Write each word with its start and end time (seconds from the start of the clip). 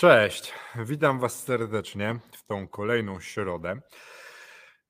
Cześć, 0.00 0.52
witam 0.78 1.18
Was 1.18 1.42
serdecznie 1.42 2.18
w 2.32 2.46
tą 2.46 2.68
kolejną 2.68 3.20
środę. 3.20 3.80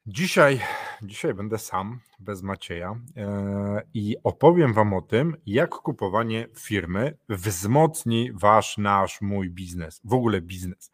Dzisiaj, 0.06 0.60
dzisiaj 1.02 1.34
będę 1.34 1.59
sam, 1.59 2.01
bez 2.18 2.42
Macieja 2.42 3.01
e, 3.16 3.82
i 3.95 4.16
opowiem 4.24 4.73
Wam 4.73 4.95
o 4.95 5.02
tym, 5.02 5.37
jak 5.46 5.70
kupowanie 5.70 6.48
firmy 6.56 7.18
wzmocni 7.28 8.30
Wasz, 8.32 8.78
nasz, 8.78 9.20
mój 9.20 9.51
biznes, 9.51 10.01
w 10.04 10.15
ogóle 10.15 10.41
biznes. 10.41 10.91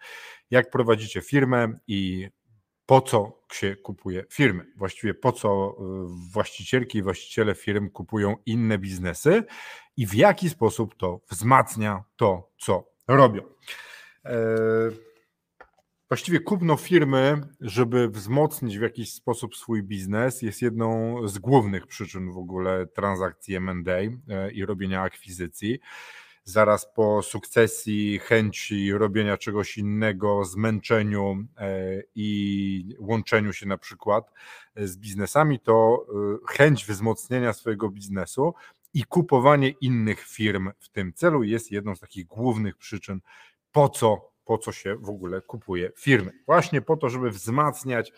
Jak 0.51 0.71
prowadzicie 0.71 1.21
firmę 1.21 1.79
i 1.87 2.29
po 2.87 3.01
co 3.01 3.43
się 3.53 3.77
kupuje 3.77 4.25
firmy. 4.31 4.67
Właściwie 4.77 5.15
po 5.15 5.33
co 5.33 5.49
e, 5.49 5.75
właścicielki 6.33 6.99
i 6.99 7.03
właściciele 7.03 7.55
firm 7.55 7.91
kupują 7.91 8.37
inne 8.47 8.79
biznesy 8.79 9.45
i 9.97 10.07
w 10.07 10.15
jaki 10.15 10.51
sposób 10.51 10.95
to 10.97 11.21
wzmacnia 11.31 12.05
to, 12.17 12.51
co 12.59 12.89
robią. 13.09 13.43
E, 14.27 14.91
właściwie 16.09 16.41
kupno 16.41 16.77
firmy, 16.77 17.41
żeby 17.61 18.09
wzmocnić 18.09 18.79
w 18.79 18.83
jakiś 18.83 19.13
sposób 19.13 19.57
swój 19.57 19.83
biznes, 19.83 20.43
jest 20.43 20.63
jedną 20.63 21.17
z 21.29 21.39
głównych 21.39 21.87
przyczyn 21.87 22.33
w 22.33 22.39
ogóle 22.39 22.87
transakcji 22.87 23.61
MA 23.61 23.73
e, 23.93 24.11
i 24.53 24.65
robienia 24.65 25.03
akwizycji. 25.03 25.79
Zaraz 26.45 26.93
po 26.95 27.23
sukcesji, 27.23 28.19
chęci 28.19 28.93
robienia 28.93 29.37
czegoś 29.37 29.79
innego, 29.79 30.45
zmęczeniu 30.45 31.45
e, 31.59 32.03
i 32.15 32.97
łączeniu 32.99 33.53
się 33.53 33.67
na 33.67 33.79
przykład 33.79 34.33
z 34.77 34.97
biznesami, 34.97 35.61
to 35.61 36.07
chęć 36.49 36.87
wzmocnienia 36.87 37.53
swojego 37.53 37.89
biznesu 37.89 38.55
i 38.95 39.05
kupowanie 39.05 39.69
innych 39.69 40.21
firm 40.21 40.71
w 40.79 40.89
tym 40.89 41.13
celu 41.13 41.43
jest 41.43 41.73
jedną 41.73 41.97
z 41.97 42.01
takich 42.01 42.27
głównych 42.27 42.77
przyczyn 42.77 43.21
po 43.77 43.89
co, 43.89 44.31
po 44.45 44.59
co 44.59 44.73
się 44.73 44.97
w 44.97 45.09
ogóle 45.09 45.41
kupuje 45.41 45.93
firmy. 45.97 46.33
Właśnie 46.47 46.83
po 46.83 46.97
to, 46.97 47.11
żeby 47.11 47.31
wzmacniać, 47.31 48.13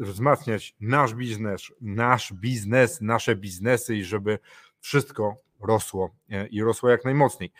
wzmacniać 0.00 0.76
nasz 0.80 1.14
biznes, 1.14 1.62
nasz 1.80 2.32
biznes, 2.32 3.00
nasze 3.00 3.36
biznesy 3.36 3.96
i 3.96 4.04
żeby 4.04 4.38
wszystko 4.80 5.36
rosło 5.60 6.14
e, 6.30 6.46
i 6.46 6.62
rosło 6.62 6.88
jak 6.88 7.04
najmocniej. 7.04 7.52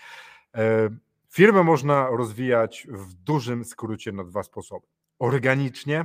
E, 0.55 0.89
firmę 1.31 1.62
można 1.62 2.09
rozwijać 2.11 2.86
w 2.91 3.14
dużym 3.14 3.64
skrócie 3.64 4.12
na 4.12 4.25
dwa 4.25 4.42
sposoby. 4.42 4.86
Organicznie, 5.19 6.05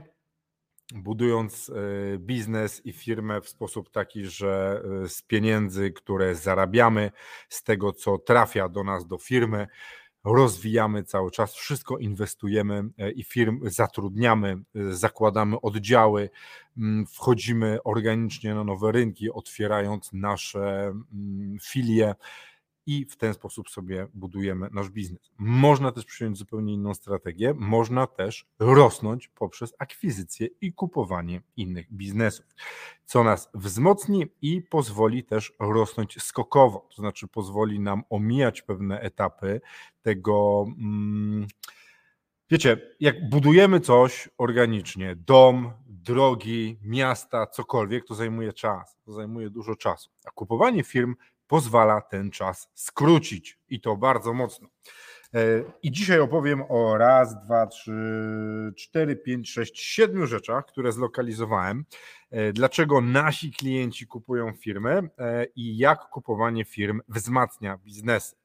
budując 0.93 1.69
e, 1.69 1.73
biznes 2.17 2.85
i 2.85 2.93
firmę 2.93 3.41
w 3.41 3.49
sposób 3.49 3.89
taki, 3.89 4.25
że 4.25 4.83
z 5.07 5.21
pieniędzy, 5.21 5.91
które 5.91 6.35
zarabiamy, 6.35 7.11
z 7.49 7.63
tego 7.63 7.93
co 7.93 8.17
trafia 8.17 8.69
do 8.69 8.83
nas, 8.83 9.07
do 9.07 9.17
firmy, 9.17 9.67
rozwijamy 10.23 11.03
cały 11.03 11.31
czas, 11.31 11.53
wszystko 11.53 11.97
inwestujemy 11.97 12.83
e, 12.97 13.11
i 13.11 13.23
firm 13.23 13.59
zatrudniamy, 13.63 14.49
e, 14.75 14.93
zakładamy 14.93 15.61
oddziały, 15.61 16.29
mm, 16.77 17.05
wchodzimy 17.05 17.83
organicznie 17.83 18.55
na 18.55 18.63
nowe 18.63 18.91
rynki, 18.91 19.31
otwierając 19.31 20.13
nasze 20.13 20.93
mm, 21.13 21.57
filie 21.61 22.15
i 22.85 23.05
w 23.05 23.17
ten 23.17 23.33
sposób 23.33 23.69
sobie 23.69 24.07
budujemy 24.13 24.69
nasz 24.71 24.89
biznes. 24.89 25.31
Można 25.37 25.91
też 25.91 26.05
przyjąć 26.05 26.37
zupełnie 26.37 26.73
inną 26.73 26.93
strategię, 26.93 27.53
można 27.53 28.07
też 28.07 28.45
rosnąć 28.59 29.27
poprzez 29.27 29.73
akwizycję 29.79 30.47
i 30.61 30.73
kupowanie 30.73 31.41
innych 31.57 31.93
biznesów, 31.93 32.45
co 33.05 33.23
nas 33.23 33.49
wzmocni 33.53 34.25
i 34.41 34.61
pozwoli 34.61 35.23
też 35.23 35.53
rosnąć 35.59 36.23
skokowo, 36.23 36.87
to 36.95 37.01
znaczy 37.01 37.27
pozwoli 37.27 37.79
nam 37.79 38.03
omijać 38.09 38.61
pewne 38.61 38.99
etapy 38.99 39.61
tego. 40.01 40.65
Hmm, 40.77 41.47
Wiecie, 42.53 42.77
jak 42.99 43.29
budujemy 43.29 43.79
coś 43.79 44.29
organicznie, 44.37 45.15
dom, 45.15 45.71
drogi, 45.87 46.79
miasta, 46.81 47.47
cokolwiek, 47.47 48.05
to 48.05 48.15
zajmuje 48.15 48.53
czas, 48.53 48.97
to 49.05 49.13
zajmuje 49.13 49.49
dużo 49.49 49.75
czasu. 49.75 50.09
A 50.25 50.31
kupowanie 50.31 50.83
firm 50.83 51.15
pozwala 51.47 52.01
ten 52.01 52.31
czas 52.31 52.69
skrócić 52.73 53.59
i 53.69 53.81
to 53.81 53.97
bardzo 53.97 54.33
mocno. 54.33 54.67
E, 55.33 55.63
I 55.83 55.91
dzisiaj 55.91 56.19
opowiem 56.19 56.63
o 56.69 56.97
raz, 56.97 57.43
dwa, 57.45 57.67
trzy, 57.67 57.93
cztery, 58.77 59.15
pięć, 59.15 59.51
sześć, 59.51 59.79
siedmiu 59.79 60.27
rzeczach, 60.27 60.65
które 60.65 60.91
zlokalizowałem. 60.91 61.85
E, 62.31 62.53
dlaczego 62.53 63.01
nasi 63.01 63.51
klienci 63.51 64.07
kupują 64.07 64.53
firmy 64.53 65.09
e, 65.17 65.45
i 65.55 65.77
jak 65.77 65.99
kupowanie 65.99 66.65
firm 66.65 67.01
wzmacnia 67.07 67.77
biznesy. 67.77 68.42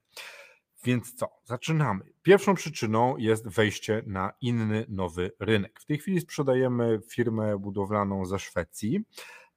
Więc 0.84 1.14
co? 1.14 1.28
Zaczynamy. 1.44 2.04
Pierwszą 2.22 2.54
przyczyną 2.54 3.16
jest 3.16 3.48
wejście 3.48 4.02
na 4.06 4.32
inny, 4.40 4.86
nowy 4.88 5.32
rynek. 5.40 5.80
W 5.80 5.84
tej 5.84 5.98
chwili 5.98 6.20
sprzedajemy 6.20 7.00
firmę 7.10 7.58
budowlaną 7.58 8.24
ze 8.24 8.38
Szwecji. 8.38 9.04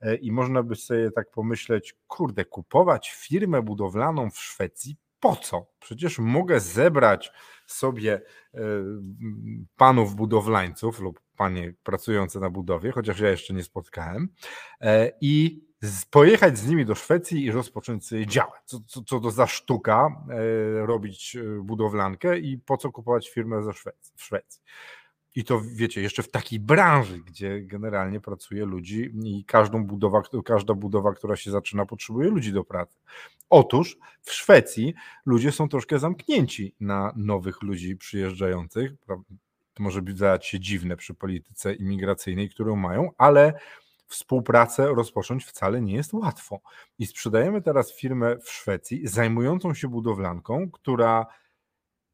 E, 0.01 0.15
i 0.15 0.31
można 0.31 0.63
by 0.63 0.75
sobie 0.75 1.11
tak 1.11 1.31
pomyśleć, 1.31 1.95
kurde, 2.07 2.45
kupować 2.45 3.11
firmę 3.11 3.61
budowlaną 3.61 4.29
w 4.29 4.39
Szwecji, 4.39 4.97
po 5.19 5.35
co? 5.35 5.65
Przecież 5.79 6.19
mogę 6.19 6.59
zebrać 6.59 7.31
sobie 7.65 8.21
e, 8.53 8.59
panów 9.77 10.15
budowlańców 10.15 10.99
lub 10.99 11.21
panie 11.41 11.74
pracujące 11.84 12.40
na 12.40 12.50
budowie, 12.50 12.91
chociaż 12.91 13.19
ja 13.19 13.29
jeszcze 13.29 13.53
nie 13.53 13.63
spotkałem, 13.63 14.29
e, 14.81 15.12
i 15.22 15.63
pojechać 16.09 16.57
z 16.57 16.68
nimi 16.68 16.85
do 16.85 16.96
Szwecji 16.96 17.44
i 17.44 17.52
rozpocząć 17.52 18.07
działać. 18.28 18.62
Co, 18.66 18.79
co, 18.88 19.02
co 19.02 19.19
to 19.19 19.31
za 19.31 19.47
sztuka 19.47 20.24
robić 20.85 21.38
budowlankę 21.62 22.40
i 22.40 22.57
po 22.57 22.78
co 22.78 22.91
kupować 22.91 23.30
firmę 23.30 23.63
ze 23.63 23.74
Szwecji, 23.74 24.13
w 24.16 24.24
Szwecji. 24.24 24.62
I 25.35 25.44
to 25.44 25.62
wiecie, 25.75 26.01
jeszcze 26.01 26.24
w 26.24 26.31
takiej 26.31 26.59
branży, 26.59 27.19
gdzie 27.19 27.62
generalnie 27.62 28.19
pracuje 28.19 28.66
ludzi 28.66 29.12
i 29.24 29.46
każdą 29.46 29.85
budowa, 29.85 30.22
każda 30.46 30.74
budowa, 30.74 31.13
która 31.13 31.35
się 31.35 31.51
zaczyna, 31.51 31.85
potrzebuje 31.85 32.30
ludzi 32.30 32.53
do 32.53 32.63
pracy. 32.63 32.97
Otóż 33.50 33.97
w 34.22 34.31
Szwecji 34.31 34.94
ludzie 35.25 35.51
są 35.51 35.69
troszkę 35.69 36.00
zamknięci 36.00 36.75
na 36.80 37.13
nowych 37.16 37.62
ludzi 37.62 37.97
przyjeżdżających. 37.97 38.91
To 39.73 39.83
może 39.83 40.01
być 40.01 40.17
się 40.41 40.59
dziwne 40.59 40.97
przy 40.97 41.13
polityce 41.13 41.73
imigracyjnej, 41.73 42.49
którą 42.49 42.75
mają, 42.75 43.09
ale 43.17 43.53
współpracę 44.07 44.87
rozpocząć 44.87 45.45
wcale 45.45 45.81
nie 45.81 45.93
jest 45.93 46.13
łatwo. 46.13 46.61
I 46.99 47.05
sprzedajemy 47.05 47.61
teraz 47.61 47.95
firmę 47.95 48.37
w 48.37 48.49
Szwecji 48.49 49.07
zajmującą 49.07 49.73
się 49.73 49.87
budowlanką, 49.87 50.71
która 50.71 51.25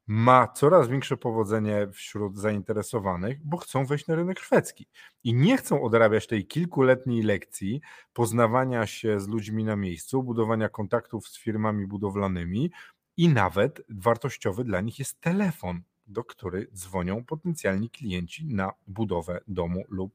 ma 0.06 0.48
coraz 0.48 0.88
większe 0.88 1.16
powodzenie 1.16 1.88
wśród 1.92 2.38
zainteresowanych, 2.38 3.44
bo 3.44 3.56
chcą 3.56 3.86
wejść 3.86 4.06
na 4.06 4.14
rynek 4.14 4.40
szwedzki 4.40 4.86
i 5.24 5.34
nie 5.34 5.56
chcą 5.56 5.82
odrabiać 5.82 6.26
tej 6.26 6.46
kilkuletniej 6.46 7.22
lekcji 7.22 7.80
poznawania 8.12 8.86
się 8.86 9.20
z 9.20 9.28
ludźmi 9.28 9.64
na 9.64 9.76
miejscu, 9.76 10.22
budowania 10.22 10.68
kontaktów 10.68 11.28
z 11.28 11.38
firmami 11.38 11.86
budowlanymi 11.86 12.70
i 13.16 13.28
nawet 13.28 13.82
wartościowy 13.88 14.64
dla 14.64 14.80
nich 14.80 14.98
jest 14.98 15.20
telefon, 15.20 15.82
do 16.08 16.24
który 16.24 16.66
dzwonią 16.74 17.24
potencjalni 17.24 17.90
klienci 17.90 18.46
na 18.46 18.72
budowę 18.86 19.40
domu 19.48 19.84
lub 19.88 20.12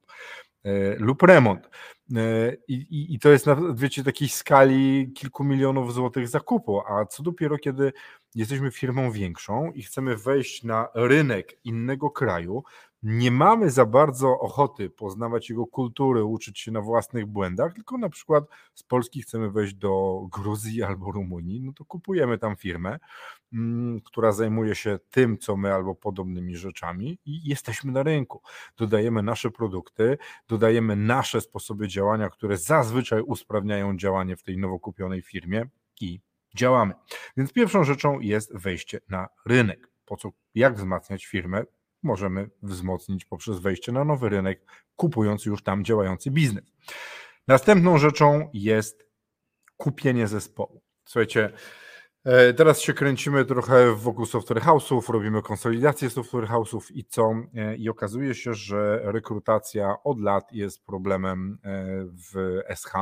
E, 0.64 0.96
lub 1.00 1.24
remont. 1.24 1.70
E, 2.16 2.54
I, 2.68 2.74
i, 2.74 3.14
I, 3.14 3.20
to 3.20 3.30
jest 3.30 3.46
na 3.46 3.58
wiecie, 3.74 4.04
takiej 4.04 4.30
skali 4.30 5.12
kilku 5.16 5.44
milionów 5.44 5.94
złotych 5.94 6.28
zakupu, 6.28 6.82
a 6.88 7.06
co 7.06 7.24
dopiero 7.24 7.58
kiedy 7.58 7.94
jesteśmy 8.36 8.72
firmą 8.72 9.12
większą 9.12 9.72
i 9.72 9.84
chcemy 9.84 10.18
wejść 10.18 10.64
na 10.64 10.88
rynek 10.96 11.60
innego 11.64 12.10
kraju, 12.10 12.64
nie 13.04 13.32
mamy 13.32 13.70
za 13.70 13.86
bardzo 13.86 14.40
ochoty 14.40 14.90
poznawać 14.90 15.50
jego 15.50 15.68
kultury, 15.68 16.24
uczyć 16.24 16.60
się 16.60 16.72
na 16.72 16.82
własnych 16.82 17.26
błędach, 17.26 17.74
tylko 17.74 17.98
na 17.98 18.10
przykład 18.10 18.44
z 18.74 18.84
Polski 18.84 19.22
chcemy 19.22 19.52
wejść 19.52 19.74
do 19.74 20.22
Gruzji 20.32 20.84
albo 20.84 21.12
Rumunii, 21.12 21.62
no 21.62 21.74
to 21.74 21.86
kupujemy 21.86 22.38
tam 22.38 22.56
firmę, 22.56 23.00
mm, 23.54 24.02
która 24.02 24.32
zajmuje 24.32 24.76
się 24.76 25.00
tym, 25.10 25.38
co 25.38 25.58
my, 25.58 25.74
albo 25.74 25.96
podobnymi 25.96 26.56
rzeczami 26.56 27.20
i 27.26 27.50
jesteśmy 27.50 27.92
na 27.92 28.04
rynku. 28.04 28.42
Dodajemy 28.78 29.24
nasze 29.24 29.52
produkty, 29.52 30.18
dodajemy 30.48 30.96
nasze 30.96 31.42
sposoby 31.42 31.88
działania, 31.88 32.30
które 32.30 32.58
zazwyczaj 32.58 33.22
usprawniają 33.22 33.98
działanie 33.98 34.36
w 34.36 34.44
tej 34.44 34.58
nowo 34.58 34.80
kupionej 34.80 35.22
firmie 35.22 35.66
i 36.02 36.20
działamy. 36.56 36.94
Więc 37.38 37.54
pierwszą 37.54 37.84
rzeczą 37.84 38.20
jest 38.20 38.58
wejście 38.58 39.00
na 39.10 39.28
rynek 39.46 39.94
po 40.06 40.18
co, 40.18 40.30
jak 40.56 40.76
wzmacniać 40.76 41.26
firmę, 41.26 41.64
możemy 42.04 42.50
wzmocnić 42.64 43.26
poprzez 43.26 43.60
wejście 43.60 43.92
na 43.92 44.04
nowy 44.04 44.30
rynek, 44.30 44.66
kupując 44.96 45.46
już 45.46 45.64
tam 45.64 45.84
działający 45.86 46.32
biznes. 46.32 46.64
Następną 47.48 47.98
rzeczą 47.98 48.50
jest 48.54 49.06
kupienie 49.78 50.28
zespołu. 50.28 50.82
Słuchajcie, 51.06 51.52
e, 52.24 52.54
Teraz 52.54 52.82
się 52.82 52.94
kręcimy 52.94 53.46
trochę 53.46 53.96
wokół 53.96 54.26
software 54.26 54.62
house'ów, 54.62 55.10
robimy 55.10 55.42
konsolidację 55.42 56.10
software 56.10 56.48
house'ów 56.48 56.82
i 56.94 57.06
co? 57.06 57.34
E, 57.56 57.76
I 57.76 57.90
okazuje 57.90 58.36
się, 58.36 58.54
że 58.54 59.00
rekrutacja 59.04 59.96
od 60.04 60.20
lat 60.20 60.54
jest 60.54 60.86
problemem 60.86 61.58
e, 61.64 61.86
w 62.06 62.60
SH. 62.76 62.94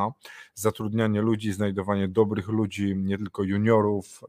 Zatrudnianie 0.54 1.22
ludzi, 1.22 1.52
znajdowanie 1.52 2.08
dobrych 2.08 2.48
ludzi, 2.48 2.96
nie 2.96 3.18
tylko 3.18 3.44
juniorów, 3.44 4.24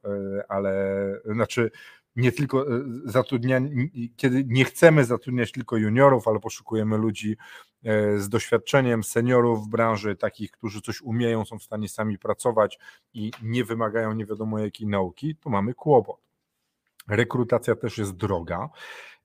ale 0.49 0.97
znaczy 1.25 1.71
nie 2.17 2.33
tylko 2.33 2.67
zatrudnianie, 3.05 3.71
kiedy 4.17 4.45
nie 4.47 4.65
chcemy 4.65 5.05
zatrudniać 5.05 5.53
tylko 5.53 5.77
juniorów, 5.77 6.29
ale 6.29 6.41
poszukujemy 6.41 6.99
ludzi 6.99 7.37
E, 7.85 8.19
z 8.19 8.29
doświadczeniem 8.29 9.05
seniorów 9.05 9.67
w 9.67 9.69
branży, 9.69 10.17
takich, 10.17 10.51
którzy 10.51 10.81
coś 10.81 11.01
umieją, 11.01 11.45
są 11.45 11.59
w 11.59 11.63
stanie 11.63 11.89
sami 11.89 12.19
pracować 12.19 12.79
i 13.15 13.31
nie 13.43 13.65
wymagają 13.65 14.13
nie 14.13 14.27
wiadomo 14.27 14.59
jakiej 14.59 14.87
nauki, 14.87 15.37
to 15.37 15.51
mamy 15.51 15.75
kłopot. 15.75 16.21
Rekrutacja 17.09 17.77
też 17.77 17.99
jest 17.99 18.13
droga, 18.13 18.69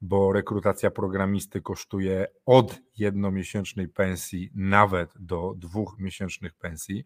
bo 0.02 0.34
rekrutacja 0.34 0.92
programisty 0.92 1.62
kosztuje 1.62 2.28
od 2.46 2.80
jednomiesięcznej 3.00 3.88
pensji 3.88 4.52
nawet 4.56 5.14
do 5.20 5.54
dwóch 5.58 5.96
miesięcznych 6.00 6.54
pensji. 6.54 7.04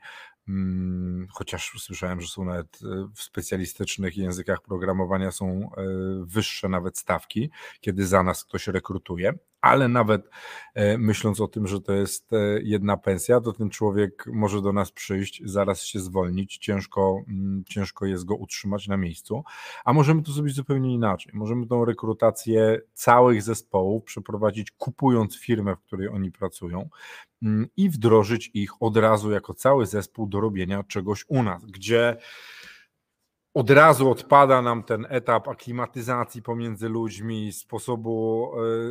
Mm, 0.48 1.28
chociaż 1.32 1.72
słyszałem, 1.80 2.22
że 2.22 2.28
są 2.28 2.46
nawet 2.46 2.80
e, 2.84 3.08
w 3.16 3.22
specjalistycznych 3.22 4.18
językach 4.18 4.62
programowania 4.62 5.32
są 5.32 5.46
e, 5.48 5.70
wyższe 6.26 6.70
nawet 6.70 6.98
stawki, 6.98 7.50
kiedy 7.82 8.08
za 8.08 8.24
nas 8.24 8.46
ktoś 8.46 8.68
rekrutuje, 8.68 9.34
ale 9.62 9.88
nawet 9.88 10.30
e, 10.74 10.98
myśląc 10.98 11.42
o 11.42 11.48
tym, 11.48 11.68
że 11.68 11.82
to 11.82 11.94
jest 11.94 12.32
jedna 12.62 12.98
pensja, 12.98 13.42
to 13.42 13.54
ten 13.54 13.70
człowiek 13.70 14.26
może 14.28 14.62
do 14.62 14.74
nas 14.74 14.92
przyjść, 14.92 15.42
zaraz 15.46 15.84
się 15.84 16.00
zwolnić, 16.00 16.58
ciężko, 16.58 17.24
mm, 17.28 17.64
ciężko 17.70 18.06
jest 18.06 18.26
go 18.26 18.36
utrzymać 18.36 18.88
na 18.88 18.98
miejscu, 18.98 19.44
a 19.86 19.94
możemy 19.94 20.24
to 20.24 20.32
zrobić 20.32 20.56
zupełnie 20.56 20.94
inaczej. 20.94 21.32
Możemy 21.36 21.68
tą 21.68 21.86
rekrutację 21.86 22.82
całych 22.94 23.44
zespołów 23.44 24.04
przeprowadzić 24.04 24.72
kupując 24.72 25.40
firmę, 25.40 25.76
w 25.82 25.88
której 25.88 26.08
oni 26.08 26.32
pracują, 26.32 26.90
Mm, 27.42 27.68
i 27.78 27.90
wdrożyć 27.90 28.52
ich 28.54 28.82
od 28.82 28.98
razu 28.98 29.32
jako 29.32 29.54
cały 29.54 29.86
zespół 29.86 30.28
do 30.28 30.40
robienia 30.40 30.84
czegoś 30.84 31.26
u 31.28 31.44
nas, 31.44 31.66
gdzie 31.66 32.18
od 33.54 33.70
razu 33.70 34.10
odpada 34.10 34.62
nam 34.62 34.84
ten 34.84 35.08
etap 35.10 35.48
aklimatyzacji 35.48 36.42
pomiędzy 36.42 36.90
ludźmi, 36.90 37.54
sposobu 37.54 38.48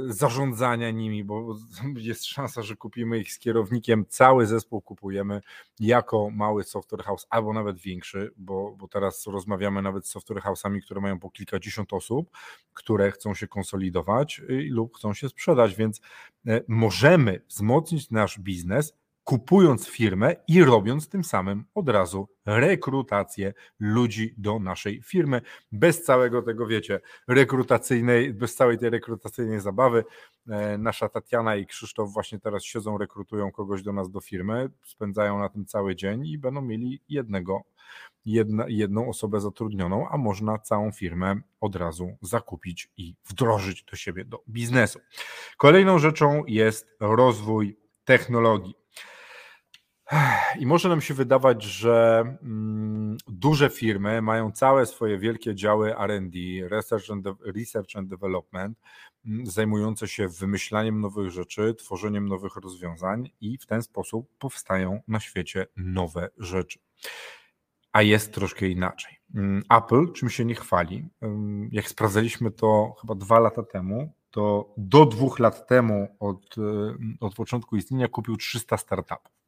e, 0.08 0.12
zarządzania 0.12 0.90
nimi, 0.90 1.24
bo 1.24 1.56
jest 1.96 2.24
szansa, 2.26 2.62
że 2.62 2.76
kupimy 2.76 3.18
ich 3.18 3.32
z 3.32 3.38
kierownikiem, 3.38 4.04
cały 4.08 4.46
zespół 4.46 4.80
kupujemy 4.80 5.40
jako 5.80 6.30
mały 6.30 6.64
software 6.64 7.02
house 7.02 7.26
albo 7.30 7.52
nawet 7.52 7.78
większy, 7.78 8.32
bo, 8.36 8.76
bo 8.78 8.88
teraz 8.88 9.26
rozmawiamy 9.26 9.82
nawet 9.82 10.06
z 10.06 10.10
software 10.10 10.42
house'ami, 10.42 10.80
które 10.82 11.00
mają 11.00 11.18
po 11.18 11.30
kilkadziesiąt 11.30 11.92
osób, 11.92 12.30
które 12.74 13.10
chcą 13.10 13.34
się 13.34 13.48
konsolidować 13.48 14.40
y, 14.50 14.68
lub 14.70 14.96
chcą 14.96 15.14
się 15.14 15.28
sprzedać, 15.28 15.74
więc 15.74 16.00
e, 16.46 16.60
możemy 16.68 17.42
wzmocnić 17.48 18.10
nasz 18.10 18.38
biznes 18.38 19.00
kupując 19.31 19.88
firmę 19.88 20.37
i 20.49 20.65
robiąc 20.65 21.09
tym 21.09 21.25
samym 21.25 21.65
od 21.75 21.88
razu 21.88 22.29
rekrutację 22.47 23.53
ludzi 23.81 24.35
do 24.38 24.59
naszej 24.59 25.03
firmy, 25.03 25.43
bez 25.73 26.03
całego 26.05 26.43
tego, 26.43 26.67
wiecie, 26.67 27.00
rekrutacyjnej, 27.29 28.35
bez 28.35 28.55
całej 28.55 28.79
tej 28.79 28.91
rekrutacyjnej 28.91 29.61
zabawy. 29.61 30.05
E, 30.49 30.79
nasza 30.79 31.09
Tatiana 31.09 31.56
i 31.56 31.67
Krzysztof 31.67 32.12
właśnie 32.12 32.41
teraz 32.41 32.65
siedzą, 32.65 32.99
rekrutują 32.99 33.53
kogoś 33.53 33.82
do 33.82 33.93
nas 33.93 34.11
do 34.11 34.21
firmy, 34.21 34.71
spędzają 34.82 35.38
na 35.38 35.49
tym 35.49 35.67
cały 35.67 35.97
dzień 35.97 36.27
i 36.27 36.38
będą 36.38 36.62
mieli 36.62 37.03
jednego, 37.09 37.62
jedna, 38.25 38.65
jedną 38.69 39.09
osobę 39.09 39.41
zatrudnioną, 39.41 40.09
a 40.09 40.17
można 40.17 40.59
całą 40.59 40.93
firmę 40.93 41.41
od 41.61 41.77
razu 41.77 42.17
zakupić 42.23 42.91
i 42.97 43.15
wdrożyć 43.29 43.85
do 43.85 43.97
siebie, 43.97 44.25
do 44.25 44.43
biznesu. 44.49 45.00
Kolejną 45.56 45.99
rzeczą 45.99 46.43
jest 46.47 46.97
rozwój 47.00 47.77
technologii. 48.05 48.80
I 50.58 50.66
może 50.66 50.88
nam 50.88 51.00
się 51.00 51.14
wydawać, 51.14 51.62
że 51.62 52.24
mm, 52.42 53.16
duże 53.28 53.70
firmy 53.70 54.22
mają 54.22 54.52
całe 54.52 54.86
swoje 54.86 55.18
wielkie 55.18 55.54
działy 55.54 55.94
RD, 55.94 56.34
Research 57.44 57.96
and, 57.96 58.08
Development, 58.08 58.78
mm, 59.26 59.46
zajmujące 59.46 60.08
się 60.08 60.28
wymyślaniem 60.28 61.00
nowych 61.00 61.30
rzeczy, 61.30 61.74
tworzeniem 61.74 62.28
nowych 62.28 62.56
rozwiązań, 62.56 63.30
i 63.40 63.58
w 63.58 63.66
ten 63.66 63.82
sposób 63.82 64.28
powstają 64.38 65.00
na 65.08 65.20
świecie 65.20 65.66
nowe 65.76 66.28
rzeczy. 66.38 66.78
A 67.92 68.02
jest 68.02 68.34
troszkę 68.34 68.66
inaczej. 68.66 69.20
Mm, 69.34 69.62
Apple 69.70 70.12
czym 70.12 70.30
się 70.30 70.44
nie 70.44 70.54
chwali. 70.54 71.08
Jak 71.72 71.88
sprawdzaliśmy 71.88 72.50
to 72.50 72.94
chyba 73.00 73.14
dwa 73.14 73.38
lata 73.38 73.62
temu, 73.62 74.12
to 74.30 74.74
do 74.76 75.06
dwóch 75.06 75.38
lat 75.38 75.66
temu 75.66 76.16
od, 76.20 76.56
od 77.20 77.34
początku 77.34 77.76
istnienia 77.76 78.08
kupił 78.08 78.36
300 78.36 78.76
startupów. 78.76 79.40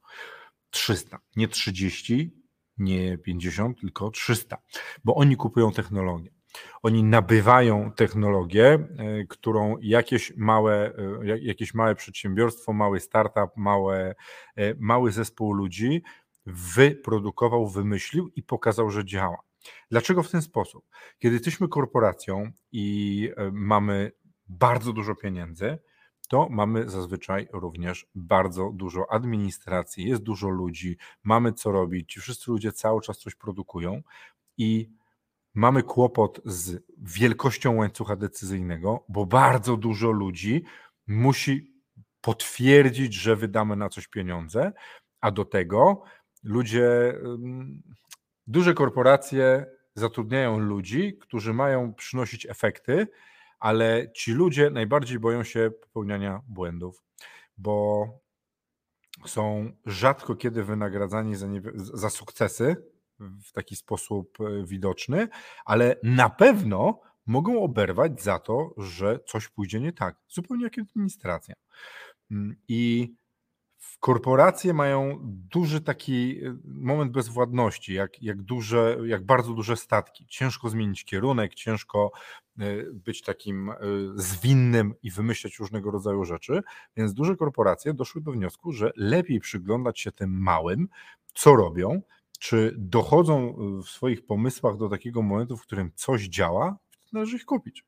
300, 0.72 1.19
nie 1.36 1.48
30, 1.48 2.36
nie 2.78 3.19
50, 3.19 3.80
tylko 3.80 4.10
300, 4.10 4.58
bo 5.04 5.14
oni 5.14 5.36
kupują 5.36 5.72
technologię. 5.72 6.30
Oni 6.82 7.04
nabywają 7.04 7.92
technologię, 7.92 8.66
e, 8.69 9.24
którą 9.28 9.76
jakieś 9.80 10.36
małe, 10.36 10.92
e, 11.22 11.38
jakieś 11.38 11.74
małe 11.74 11.94
przedsiębiorstwo, 11.94 12.72
mały 12.72 13.00
startup, 13.00 13.56
małe, 13.56 14.14
e, 14.56 14.74
mały 14.78 15.12
zespół 15.12 15.52
ludzi 15.52 16.02
wyprodukował, 16.46 17.69
wymyślił 17.69 18.28
i 18.36 18.42
pokazał, 18.42 18.90
że 18.90 19.04
działa. 19.04 19.38
Dlaczego 19.90 20.22
w 20.22 20.30
ten 20.30 20.42
sposób? 20.42 20.84
Kiedy 21.19 21.34
jesteśmy 21.34 21.69
korporacją 21.69 22.52
i 22.72 23.30
mamy 23.52 24.12
bardzo 24.48 24.92
dużo 24.92 25.14
pieniędzy, 25.14 25.78
to 26.32 26.49
mamy 26.50 26.90
zazwyczaj 26.90 27.49
również 27.52 28.06
bardzo 28.14 28.70
dużo 28.75 29.12
administracji, 29.12 30.08
jest 30.08 30.23
dużo 30.23 30.49
ludzi, 30.49 30.96
mamy 31.23 31.52
co 31.52 31.73
robić, 31.73 32.12
ci 32.12 32.20
wszyscy 32.20 32.50
ludzie 32.50 32.73
cały 32.73 33.00
czas 33.00 33.19
coś 33.19 33.34
produkują 33.34 34.02
i 34.58 34.90
mamy 35.55 35.82
kłopot 35.82 36.40
z 36.44 36.82
wielkością 36.99 37.76
łańcucha 37.76 38.17
decyzyjnego, 38.17 39.05
bo 39.08 39.26
bardzo 39.26 39.77
dużo 39.77 40.10
ludzi 40.10 40.65
musi 41.06 41.74
potwierdzić, 42.20 43.15
że 43.15 43.36
wydamy 43.36 43.77
na 43.77 43.89
coś 43.89 44.08
pieniądze, 44.08 44.72
a 45.20 45.31
do 45.31 45.44
tego 45.44 46.03
ludzie, 46.43 47.15
duże 48.46 48.74
korporacje 48.74 49.67
zatrudniają 49.94 50.58
ludzi, 50.58 51.19
którzy 51.20 51.55
mają 51.55 51.94
przynosić 51.94 52.46
efekty, 52.46 53.06
ale 53.62 54.12
ci 54.12 54.32
ludzie 54.32 54.70
najbardziej 54.70 55.19
boją 55.19 55.44
się 55.44 55.70
popełniania 55.81 56.42
błędów, 56.48 57.02
bo 57.58 58.06
są 59.26 59.72
rzadko 59.86 60.36
kiedy 60.36 60.64
wynagradzani 60.64 61.34
za, 61.36 61.46
za 61.74 62.10
sukcesy 62.10 62.76
w 63.19 63.52
taki 63.52 63.76
sposób 63.76 64.38
e, 64.40 64.66
widoczny, 64.66 65.28
ale 65.64 65.96
na 66.02 66.31
pewno 66.31 67.00
mogą 67.26 67.62
oberwać 67.62 68.22
za 68.22 68.38
to, 68.38 68.74
że 68.76 69.19
coś 69.26 69.48
pójdzie 69.48 69.81
nie 69.81 69.92
tak, 69.92 70.16
zupełnie 70.28 70.64
jak 70.64 70.78
administracja. 70.78 71.54
Mm, 72.31 72.56
I 72.69 73.12
korporacje 74.01 74.74
mają 74.74 75.19
duży 75.22 75.81
taki 75.81 76.44
y, 76.44 76.55
moment 76.65 77.12
bezwładności, 77.12 77.94
jak, 77.94 78.22
jak, 78.22 78.43
duże, 78.43 78.98
jak 79.06 79.27
bardzo 79.27 79.55
duże 79.55 79.77
statki. 79.77 80.27
Ciężko 80.27 80.69
zmienić 80.69 81.05
kierunek, 81.05 81.55
ciężko 81.55 82.10
y, 82.60 82.91
być 82.93 83.22
takim 83.22 83.70
y, 83.70 83.74
zwinnym 84.15 84.94
i 85.03 85.10
wymyślać 85.10 85.58
różnego 85.58 85.91
rodzaju 85.91 86.24
rzeczy, 86.24 86.62
więc 86.96 87.15
duże 87.15 87.36
korporacje 87.36 87.94
doszły 87.94 88.22
do 88.22 88.32
wniosku, 88.32 88.72
że 88.72 88.91
lepiej 88.96 89.41
przyglądać 89.41 90.01
się 90.01 90.12
tym 90.12 90.43
małym, 90.43 90.89
co 91.34 91.56
robią, 91.56 92.03
czy 92.39 92.74
dochodzą 92.79 93.56
w 93.82 93.89
swoich 93.89 94.27
pomysłach 94.27 94.77
do 94.77 94.89
takiego 94.89 95.22
momentu, 95.22 95.56
w 95.56 95.62
którym 95.62 95.91
coś 95.94 96.22
działa, 96.22 96.77
należy 97.12 97.36
ich 97.36 97.44
kupić 97.44 97.84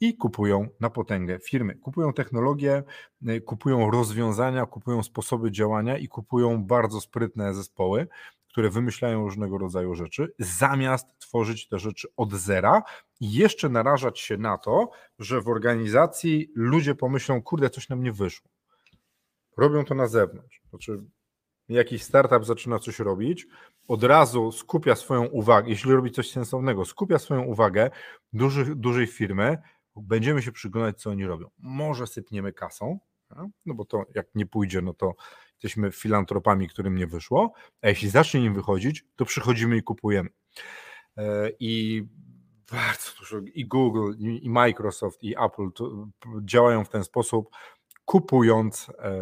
i 0.00 0.16
kupują 0.16 0.68
na 0.80 0.90
potęgę 0.90 1.38
firmy. 1.38 1.74
Kupują 1.74 2.12
technologię, 2.12 2.82
y, 3.28 3.40
kupują 3.40 3.90
rozwiązania, 3.90 4.66
kupują 4.66 5.02
sposoby 5.02 5.50
działania 5.50 5.98
i 5.98 6.08
kupują 6.08 6.64
bardzo 6.64 7.00
sprytne 7.00 7.54
zespoły, 7.54 8.08
które 8.48 8.70
wymyślają 8.70 9.24
różnego 9.24 9.58
rodzaju 9.58 9.94
rzeczy, 9.94 10.34
zamiast 10.38 11.18
tworzyć 11.18 11.68
te 11.68 11.78
rzeczy 11.78 12.08
od 12.16 12.32
zera 12.32 12.82
i 13.20 13.32
jeszcze 13.32 13.68
narażać 13.68 14.20
się 14.20 14.36
na 14.36 14.58
to, 14.58 14.90
że 15.18 15.40
w 15.40 15.48
organizacji 15.48 16.52
ludzie 16.54 16.94
pomyślą, 16.94 17.42
kurde, 17.42 17.70
coś 17.70 17.88
nam 17.88 18.02
nie 18.02 18.12
wyszło. 18.12 18.50
Robią 19.56 19.84
to 19.84 19.94
na 19.94 20.06
zewnątrz. 20.06 20.62
Znaczy, 20.70 21.04
jakiś 21.68 22.02
startup 22.02 22.44
zaczyna 22.44 22.78
coś 22.78 22.98
robić, 22.98 23.46
od 23.88 24.04
razu 24.04 24.52
skupia 24.52 24.96
swoją 24.96 25.24
uwagę, 25.24 25.70
jeśli 25.70 25.92
robi 25.92 26.10
coś 26.10 26.30
sensownego, 26.30 26.84
skupia 26.84 27.18
swoją 27.18 27.42
uwagę 27.42 27.90
dużej 28.76 29.06
firmy, 29.06 29.58
będziemy 30.02 30.42
się 30.42 30.52
przyglądać, 30.52 31.00
co 31.00 31.10
oni 31.10 31.26
robią. 31.26 31.50
Może 31.58 32.06
sypniemy 32.06 32.52
kasą, 32.52 32.98
no 33.66 33.74
bo 33.74 33.84
to 33.84 34.04
jak 34.14 34.26
nie 34.34 34.46
pójdzie, 34.46 34.82
no 34.82 34.94
to 34.94 35.14
jesteśmy 35.52 35.92
filantropami, 35.92 36.68
którym 36.68 36.94
nie 36.94 37.06
wyszło, 37.06 37.52
a 37.82 37.88
jeśli 37.88 38.08
zacznie 38.08 38.44
im 38.44 38.54
wychodzić, 38.54 39.04
to 39.16 39.24
przychodzimy 39.24 39.76
i 39.76 39.82
kupujemy. 39.82 40.30
E, 41.16 41.50
I 41.60 42.02
bardzo 42.70 43.10
dużo 43.18 43.38
i 43.54 43.66
Google, 43.66 44.12
i 44.18 44.50
Microsoft, 44.50 45.22
i 45.22 45.34
Apple 45.36 45.70
działają 46.44 46.84
w 46.84 46.88
ten 46.88 47.04
sposób, 47.04 47.48
kupując 48.04 48.90
e, 48.98 49.12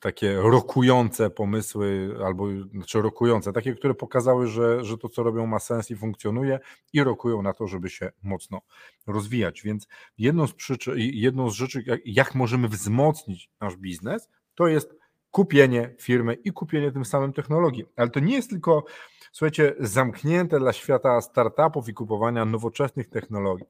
takie 0.00 0.36
rokujące 0.36 1.30
pomysły, 1.30 2.14
albo 2.24 2.46
znaczy 2.74 3.02
rokujące, 3.02 3.52
takie, 3.52 3.74
które 3.74 3.94
pokazały, 3.94 4.46
że, 4.46 4.84
że 4.84 4.98
to, 4.98 5.08
co 5.08 5.22
robią, 5.22 5.46
ma 5.46 5.58
sens 5.58 5.90
i 5.90 5.96
funkcjonuje, 5.96 6.58
i 6.92 7.02
rokują 7.02 7.42
na 7.42 7.52
to, 7.52 7.66
żeby 7.66 7.90
się 7.90 8.12
mocno 8.22 8.60
rozwijać. 9.06 9.62
Więc 9.62 9.88
jedną 10.18 10.46
z 10.46 10.54
przyczyn, 10.54 10.94
jedną 10.96 11.50
z 11.50 11.54
rzeczy, 11.54 11.82
jak, 11.86 12.00
jak 12.04 12.34
możemy 12.34 12.68
wzmocnić 12.68 13.50
nasz 13.60 13.76
biznes, 13.76 14.28
to 14.54 14.66
jest 14.68 14.94
kupienie 15.30 15.94
firmy 16.00 16.34
i 16.34 16.52
kupienie 16.52 16.92
tym 16.92 17.04
samym 17.04 17.32
technologii. 17.32 17.84
Ale 17.96 18.10
to 18.10 18.20
nie 18.20 18.34
jest 18.36 18.50
tylko, 18.50 18.84
słuchajcie, 19.32 19.74
zamknięte 19.80 20.58
dla 20.58 20.72
świata 20.72 21.20
startupów 21.20 21.88
i 21.88 21.94
kupowania 21.94 22.44
nowoczesnych 22.44 23.08
technologii. 23.08 23.66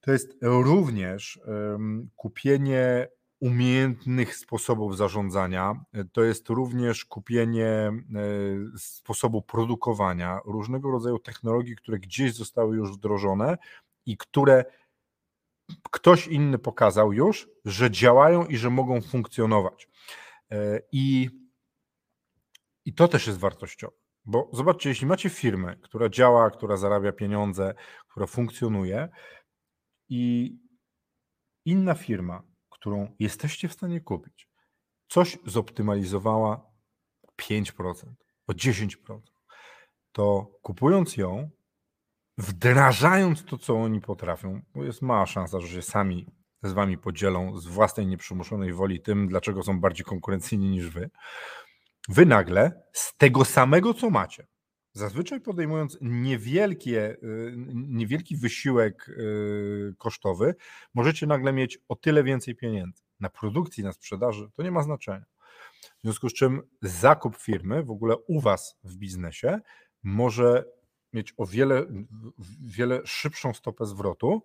To 0.00 0.12
jest 0.12 0.36
również 0.42 1.40
um, 1.46 2.08
kupienie 2.16 3.08
umiejętnych 3.40 4.36
sposobów 4.36 4.96
zarządzania. 4.96 5.84
To 6.12 6.22
jest 6.22 6.48
również 6.48 7.04
kupienie 7.04 7.66
e, 7.66 7.92
sposobu 8.78 9.42
produkowania 9.42 10.40
różnego 10.44 10.90
rodzaju 10.90 11.18
technologii, 11.18 11.76
które 11.76 11.98
gdzieś 11.98 12.34
zostały 12.34 12.76
już 12.76 12.92
wdrożone 12.92 13.56
i 14.06 14.16
które 14.16 14.64
ktoś 15.90 16.26
inny 16.26 16.58
pokazał 16.58 17.12
już, 17.12 17.48
że 17.64 17.90
działają 17.90 18.46
i 18.46 18.56
że 18.56 18.70
mogą 18.70 19.00
funkcjonować. 19.00 19.88
E, 20.50 20.80
I, 20.92 21.30
i 22.84 22.94
to 22.94 23.08
też 23.08 23.26
jest 23.26 23.38
wartościowe. 23.38 23.96
Bo 24.24 24.50
zobaczcie, 24.52 24.88
jeśli 24.88 25.06
macie 25.06 25.30
firmę, 25.30 25.76
która 25.76 26.08
działa, 26.08 26.50
która 26.50 26.76
zarabia 26.76 27.12
pieniądze, 27.12 27.74
która 28.08 28.26
funkcjonuje 28.26 29.08
i 30.08 30.54
inna 31.64 31.94
firma 31.94 32.42
którą 32.80 33.14
jesteście 33.18 33.68
w 33.68 33.72
stanie 33.72 34.00
kupić, 34.00 34.48
coś 35.08 35.38
zoptymalizowała 35.46 36.70
5%, 37.40 37.92
o 38.46 38.52
10%, 38.52 39.20
to 40.12 40.50
kupując 40.62 41.16
ją, 41.16 41.50
wdrażając 42.38 43.44
to, 43.44 43.58
co 43.58 43.74
oni 43.74 44.00
potrafią, 44.00 44.60
bo 44.74 44.84
jest 44.84 45.02
mała 45.02 45.26
szansa, 45.26 45.60
że 45.60 45.68
się 45.68 45.82
sami 45.82 46.26
z 46.62 46.72
wami 46.72 46.98
podzielą 46.98 47.56
z 47.56 47.66
własnej 47.66 48.06
nieprzymuszonej 48.06 48.72
woli 48.72 49.00
tym, 49.00 49.28
dlaczego 49.28 49.62
są 49.62 49.80
bardziej 49.80 50.04
konkurencyjni 50.04 50.70
niż 50.70 50.90
wy, 50.90 51.10
wy 52.08 52.26
nagle 52.26 52.82
z 52.92 53.16
tego 53.16 53.44
samego, 53.44 53.94
co 53.94 54.10
macie, 54.10 54.46
Zazwyczaj 54.96 55.40
podejmując 55.40 55.98
niewielkie, 56.00 57.16
y, 57.22 57.54
niewielki 57.74 58.36
wysiłek 58.36 59.08
y, 59.08 59.94
kosztowy, 59.98 60.54
możecie 60.94 61.26
nagle 61.26 61.52
mieć 61.52 61.78
o 61.88 61.96
tyle 61.96 62.24
więcej 62.24 62.54
pieniędzy. 62.54 63.02
Na 63.20 63.30
produkcji, 63.30 63.84
na 63.84 63.92
sprzedaży 63.92 64.50
to 64.54 64.62
nie 64.62 64.70
ma 64.70 64.82
znaczenia. 64.82 65.24
W 65.98 66.02
związku 66.02 66.28
z 66.28 66.34
czym 66.34 66.62
zakup 66.82 67.36
firmy 67.36 67.82
w 67.82 67.90
ogóle 67.90 68.16
u 68.16 68.40
Was 68.40 68.78
w 68.84 68.96
biznesie 68.96 69.60
może 70.02 70.64
mieć 71.12 71.34
o 71.36 71.46
wiele, 71.46 71.86
wiele 72.60 73.00
szybszą 73.04 73.54
stopę 73.54 73.86
zwrotu, 73.86 74.42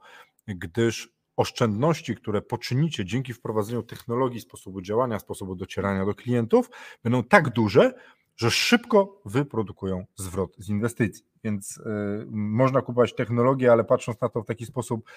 gdyż 0.47 1.09
oszczędności, 1.37 2.15
które 2.15 2.41
poczynicie 2.41 3.05
dzięki 3.05 3.33
wprowadzeniu 3.33 3.83
technologii, 3.83 4.41
sposobu 4.41 4.81
działania, 4.81 5.19
sposobu 5.19 5.55
docierania 5.55 6.05
do 6.05 6.15
klientów, 6.15 6.69
będą 7.03 7.23
tak 7.23 7.49
duże, 7.49 7.93
że 8.41 8.51
szybko 8.51 9.21
wyprodukują 9.25 10.05
zwrot 10.15 10.55
z 10.57 10.69
inwestycji. 10.69 11.25
Więc 11.43 11.77
y, 11.77 11.81
można 12.31 12.81
kupować 12.81 13.15
technologię, 13.15 13.71
ale 13.71 13.83
patrząc 13.83 14.21
na 14.21 14.29
to 14.29 14.41
w 14.41 14.45
taki 14.45 14.65
sposób, 14.65 15.09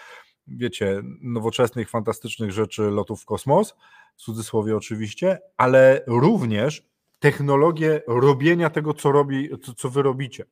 wiecie, 0.46 1.02
nowoczesnych, 1.20 1.90
fantastycznych 1.90 2.52
rzeczy, 2.52 2.82
lotów 2.82 3.22
w 3.22 3.24
kosmos, 3.24 3.74
w 4.16 4.22
cudzysłowie 4.22 4.76
oczywiście, 4.76 5.38
ale 5.56 6.04
również 6.06 6.88
technologię 7.18 8.02
robienia 8.06 8.70
tego, 8.70 8.94
co 8.94 9.12
robi, 9.12 9.48
co, 9.62 9.74
co 9.74 9.90
wy 9.90 10.02
robicie. 10.02 10.44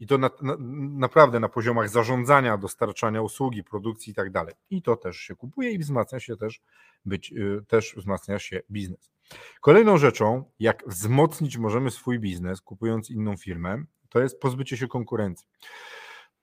I 0.00 0.06
to 0.06 0.18
na, 0.18 0.30
na, 0.42 0.56
naprawdę 0.98 1.40
na 1.40 1.48
poziomach 1.48 1.88
zarządzania, 1.88 2.58
dostarczania 2.58 3.22
usługi, 3.22 3.64
produkcji 3.64 4.10
i 4.10 4.14
tak 4.14 4.30
dalej. 4.30 4.54
I 4.70 4.82
to 4.82 4.96
też 4.96 5.16
się 5.16 5.36
kupuje 5.36 5.70
i 5.70 5.78
wzmacnia 5.78 6.20
się 6.20 6.36
też, 6.36 6.60
być, 7.04 7.32
y, 7.32 7.64
też 7.68 7.94
wzmacnia 7.96 8.38
się 8.38 8.60
biznes. 8.70 9.13
Kolejną 9.60 9.98
rzeczą, 9.98 10.44
jak 10.58 10.84
wzmocnić 10.86 11.58
możemy 11.58 11.90
swój 11.90 12.20
biznes, 12.20 12.60
kupując 12.60 13.10
inną 13.10 13.36
firmę, 13.36 13.84
to 14.08 14.20
jest 14.20 14.40
pozbycie 14.40 14.76
się 14.76 14.88
konkurencji. 14.88 15.46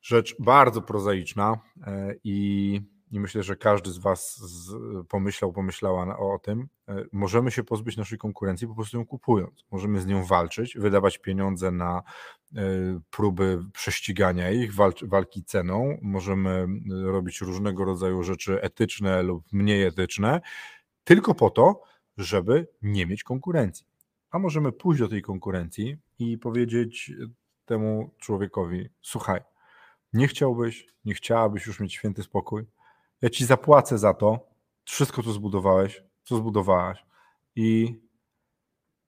Rzecz 0.02 0.36
bardzo 0.40 0.82
prozaiczna 0.82 1.60
e, 1.88 2.14
i, 2.24 2.82
i 3.12 3.20
myślę, 3.20 3.44
że 3.44 3.56
każdy 3.56 3.92
z 3.92 3.98
Was 3.98 4.38
z, 4.38 4.74
pomyślał, 5.08 5.54
pomyślała 5.54 6.18
o, 6.18 6.34
o 6.34 6.40
tym. 6.40 6.68
E, 6.88 7.06
możemy 7.12 7.52
się 7.52 7.64
pozbyć 7.64 7.98
naszej 7.98 8.18
konkurencji 8.18 8.68
po 8.68 8.76
prostu 8.76 8.98
ją 8.98 9.06
kupując. 9.06 9.66
Możemy 9.72 10.02
z 10.02 10.06
nią 10.06 10.26
walczyć, 10.26 10.78
wydawać 10.78 11.18
pieniądze 11.18 11.72
na 11.72 12.02
e, 12.56 12.62
próby 13.10 13.60
prześcigania 13.74 14.52
ich, 14.52 14.72
walki 15.04 15.44
ceną. 15.44 15.98
Możemy 16.02 16.68
robić 17.04 17.42
różnego 17.42 17.86
rodzaju 17.86 18.24
rzeczy 18.24 18.62
etyczne 18.62 19.24
lub 19.24 19.44
mniej 19.52 19.84
etyczne, 19.84 20.42
tylko 21.04 21.36
po 21.36 21.50
to, 21.50 21.91
żeby 22.18 22.68
nie 22.82 23.06
mieć 23.06 23.24
konkurencji. 23.24 23.86
A 24.32 24.40
możemy 24.40 24.72
pójść 24.72 25.00
do 25.00 25.08
tej 25.08 25.22
konkurencji 25.22 25.98
i 26.20 26.38
powiedzieć 26.38 27.12
temu 27.66 28.16
człowiekowi: 28.18 28.90
Słuchaj, 29.02 29.42
nie 30.14 30.28
chciałbyś, 30.28 30.88
nie 31.06 31.14
chciałabyś 31.14 31.68
już 31.68 31.80
mieć 31.80 31.94
święty 31.94 32.24
spokój. 32.24 32.66
Ja 33.22 33.30
ci 33.30 33.46
zapłacę 33.46 33.98
za 33.98 34.14
to, 34.14 34.48
wszystko, 34.84 35.24
co 35.24 35.32
zbudowałeś, 35.32 36.04
co 36.24 36.38
zbudowałaś, 36.38 37.06
i 37.56 38.00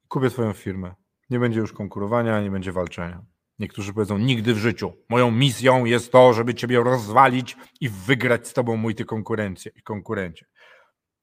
kupię 0.08 0.30
Twoją 0.30 0.54
firmę. 0.54 0.96
Nie 1.30 1.40
będzie 1.40 1.60
już 1.60 1.74
konkurowania, 1.74 2.42
nie 2.42 2.52
będzie 2.52 2.72
walczenia. 2.72 3.26
Niektórzy 3.60 3.94
powiedzą: 3.94 4.18
Nigdy 4.18 4.54
w 4.54 4.58
życiu. 4.58 4.94
Moją 5.10 5.32
misją 5.32 5.86
jest 5.86 6.12
to, 6.12 6.34
żeby 6.34 6.54
Ciebie 6.54 6.84
rozwalić 6.84 7.58
i 7.82 7.90
wygrać 7.90 8.48
z 8.48 8.54
Tobą, 8.54 8.78
mój 8.78 8.96
Ty 8.96 9.06
konkurencję 9.06 9.72
i 9.76 9.82
konkurencie. 9.82 10.46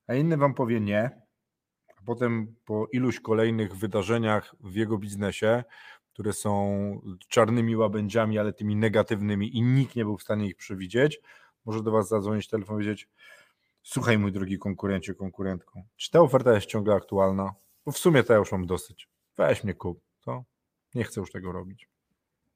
A 0.06 0.14
inny 0.14 0.36
Wam 0.36 0.54
powie: 0.54 0.80
Nie, 0.80 1.19
potem 2.10 2.54
po 2.64 2.86
iluś 2.92 3.20
kolejnych 3.20 3.76
wydarzeniach 3.76 4.54
w 4.60 4.74
jego 4.74 4.98
biznesie, 4.98 5.64
które 6.12 6.32
są 6.32 7.00
czarnymi 7.28 7.76
łabędziami, 7.76 8.38
ale 8.38 8.52
tymi 8.52 8.76
negatywnymi 8.76 9.56
i 9.56 9.62
nikt 9.62 9.96
nie 9.96 10.04
był 10.04 10.18
w 10.18 10.22
stanie 10.22 10.46
ich 10.46 10.56
przewidzieć, 10.56 11.20
może 11.64 11.82
do 11.82 11.90
Was 11.90 12.08
zadzwonić 12.08 12.48
telefon 12.48 12.74
i 12.74 12.76
powiedzieć 12.76 13.08
słuchaj 13.82 14.18
mój 14.18 14.32
drogi 14.32 14.58
konkurencie, 14.58 15.14
konkurentką, 15.14 15.82
czy 15.96 16.10
ta 16.10 16.20
oferta 16.20 16.54
jest 16.54 16.66
ciągle 16.66 16.94
aktualna? 16.94 17.54
Bo 17.86 17.92
w 17.92 17.98
sumie 17.98 18.22
to 18.22 18.32
ja 18.32 18.38
już 18.38 18.52
mam 18.52 18.66
dosyć. 18.66 19.08
Weź 19.36 19.64
mnie 19.64 19.74
kup, 19.74 20.00
to 20.20 20.44
nie 20.94 21.04
chcę 21.04 21.20
już 21.20 21.32
tego 21.32 21.52
robić. 21.52 21.88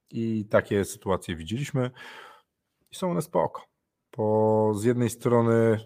I 0.09 0.45
takie 0.49 0.85
sytuacje 0.85 1.35
widzieliśmy 1.35 1.91
i 2.91 2.95
są 2.95 3.11
one 3.11 3.21
spoko. 3.21 3.61
Bo 4.17 4.73
z 4.73 4.83
jednej 4.83 5.09
strony 5.09 5.79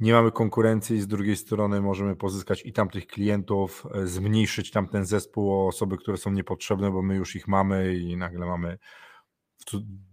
nie 0.00 0.12
mamy 0.12 0.32
konkurencji, 0.32 1.00
z 1.00 1.06
drugiej 1.06 1.36
strony 1.36 1.80
możemy 1.80 2.16
pozyskać 2.16 2.66
i 2.66 2.72
tamtych 2.72 3.06
klientów, 3.06 3.86
e, 3.94 4.06
zmniejszyć 4.06 4.70
tamten 4.70 5.06
zespół 5.06 5.52
o 5.52 5.66
osoby, 5.66 5.96
które 5.96 6.16
są 6.16 6.30
niepotrzebne, 6.30 6.90
bo 6.90 7.02
my 7.02 7.16
już 7.16 7.36
ich 7.36 7.48
mamy 7.48 7.94
i 7.94 8.16
nagle 8.16 8.46
mamy 8.46 8.78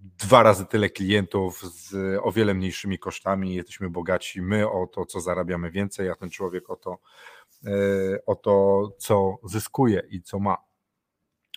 dwa 0.01 0.44
razy 0.44 0.65
tyle 0.65 0.89
klientów 0.89 1.62
z 1.62 2.20
o 2.24 2.32
wiele 2.32 2.54
mniejszymi 2.54 3.00
kosztami, 3.00 3.56
jesteśmy 3.56 3.89
bogaci 3.89 4.42
my 4.42 4.70
o 4.70 4.88
to, 4.88 5.06
co 5.06 5.20
zarabiamy 5.20 5.72
więcej, 5.72 6.10
a 6.10 6.15
ten 6.15 6.30
człowiek 6.30 6.70
o 6.70 6.75
to, 6.75 6.98
e, 7.65 7.72
o 8.25 8.36
to 8.36 8.88
co 8.98 9.38
zyskuje 9.44 10.08
i 10.10 10.22
co 10.22 10.39
ma. 10.39 10.58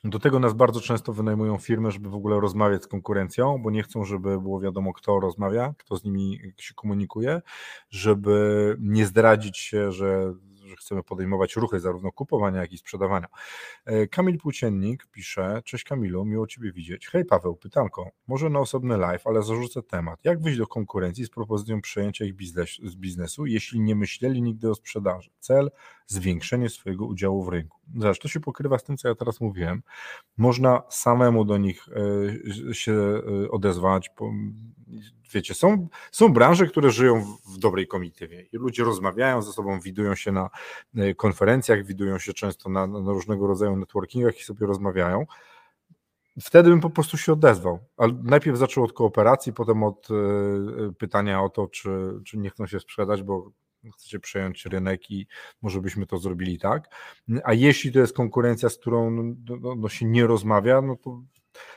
Do 0.04 0.18
tego 0.18 0.38
nas 0.38 0.52
bardzo 0.52 0.80
często 0.80 1.12
wynajmują 1.12 1.58
firmy, 1.58 1.90
żeby 1.90 2.10
w 2.10 2.14
ogóle 2.14 2.40
rozmawiać 2.40 2.84
z 2.84 2.86
konkurencją, 2.86 3.58
bo 3.62 3.70
nie 3.70 3.82
chcą, 3.82 4.04
żeby 4.04 4.40
było 4.40 4.60
wiadomo, 4.60 4.92
kto 4.92 5.20
rozmawia, 5.20 5.74
kto 5.78 5.96
z 5.96 6.04
nimi 6.04 6.40
się 6.56 6.74
komunikuje, 6.74 7.42
żeby 7.90 8.76
nie 8.80 9.06
zdradzić 9.06 9.58
się, 9.58 9.92
że, 9.92 10.34
że 10.64 10.76
chcemy 10.76 11.02
podejmować 11.02 11.56
ruchy 11.56 11.80
zarówno 11.80 12.12
kupowania, 12.12 12.60
jak 12.60 12.72
i 12.72 12.78
sprzedawania. 12.78 13.26
E, 13.84 14.06
Kamil 14.06 14.38
Płóciennik 14.38 15.06
pisze, 15.06 15.62
cześć 15.64 15.84
Kamilu, 15.84 16.24
miło 16.24 16.46
Ciebie 16.46 16.72
widzieć. 16.72 17.08
Hej 17.08 17.24
Paweł, 17.24 17.56
pytanko, 17.56 18.10
może 18.26 18.50
na 18.50 18.58
osobny 18.58 18.96
live, 18.96 19.26
ale 19.26 19.42
zarzucę 19.42 19.82
temat. 19.82 20.20
Jak 20.24 20.42
wyjść 20.42 20.58
do 20.58 20.66
konkurencji 20.66 21.24
z 21.24 21.30
propozycją 21.30 21.80
przejęcia 21.80 22.24
ich 22.24 22.34
biznesu, 22.96 23.46
jeśli 23.46 23.80
nie 23.80 23.94
myśleli 23.94 24.42
nigdy 24.42 24.70
o 24.70 24.74
sprzedaży? 24.74 25.30
Cel, 25.38 25.70
zwiększenie 26.08 26.68
swojego 26.68 27.06
udziału 27.06 27.44
w 27.44 27.48
rynku. 27.48 27.78
Zresztą 27.96 28.22
to 28.22 28.28
się 28.28 28.40
pokrywa 28.40 28.78
z 28.78 28.84
tym, 28.84 28.96
co 28.96 29.08
ja 29.08 29.14
teraz 29.14 29.40
mówiłem. 29.40 29.82
Można 30.36 30.82
samemu 30.88 31.44
do 31.44 31.58
nich 31.58 31.86
e, 32.70 32.74
się 32.74 32.92
e, 32.92 33.50
odezwać. 33.50 34.10
Wiecie, 35.32 35.54
są, 35.54 35.88
są 36.12 36.32
branże, 36.32 36.66
które 36.66 36.90
żyją 36.90 37.24
w 37.54 37.58
dobrej 37.58 37.86
komitywie 37.86 38.46
i 38.52 38.56
ludzie 38.56 38.84
rozmawiają 38.84 39.42
ze 39.42 39.52
sobą, 39.52 39.80
widują 39.80 40.14
się 40.14 40.32
na 40.32 40.50
e, 40.96 41.14
konferencjach, 41.14 41.86
widują 41.86 42.18
się 42.18 42.32
często 42.32 42.70
na, 42.70 42.86
na 42.86 43.12
różnego 43.12 43.46
rodzaju 43.46 43.76
networkingach 43.76 44.40
i 44.40 44.42
sobie 44.42 44.66
rozmawiają 44.66 45.26
wtedy 46.42 46.70
bym 46.70 46.80
po 46.80 46.90
prostu 46.90 47.16
się 47.16 47.32
odezwał. 47.32 47.78
Ale 47.96 48.12
najpierw 48.22 48.58
zaczął 48.58 48.84
od 48.84 48.92
kooperacji, 48.92 49.52
potem 49.52 49.82
od 49.82 50.08
pytania 50.98 51.42
o 51.42 51.48
to, 51.48 51.68
czy, 51.68 51.90
czy 52.26 52.38
nie 52.38 52.50
chcą 52.50 52.66
się 52.66 52.80
sprzedać, 52.80 53.22
bo 53.22 53.52
chcecie 53.94 54.20
przejąć 54.20 54.66
rynek 54.66 55.10
i 55.10 55.26
może 55.62 55.80
byśmy 55.80 56.06
to 56.06 56.18
zrobili 56.18 56.58
tak. 56.58 56.94
A 57.44 57.52
jeśli 57.52 57.92
to 57.92 57.98
jest 57.98 58.16
konkurencja, 58.16 58.68
z 58.68 58.78
którą 58.78 59.10
no, 59.10 59.22
no, 59.22 59.56
no, 59.60 59.74
no 59.74 59.88
się 59.88 60.06
nie 60.06 60.26
rozmawia, 60.26 60.82
no 60.82 60.96
to, 60.96 61.22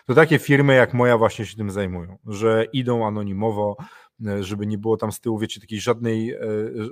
to 0.06 0.16
takie 0.16 0.40
firmy 0.40 0.76
jak 0.76 0.94
moja 0.94 1.18
właśnie 1.18 1.46
się 1.46 1.58
tym 1.58 1.72
zajmują, 1.72 2.18
że 2.26 2.66
idą 2.74 3.08
anonimowo, 3.08 3.78
żeby 4.40 4.68
nie 4.68 4.78
było 4.78 4.98
tam 4.98 5.12
z 5.12 5.20
tyłu, 5.20 5.40
wiecie, 5.40 5.62
takiej 5.62 5.80
żadnej, 5.80 6.32
e, 6.32 6.40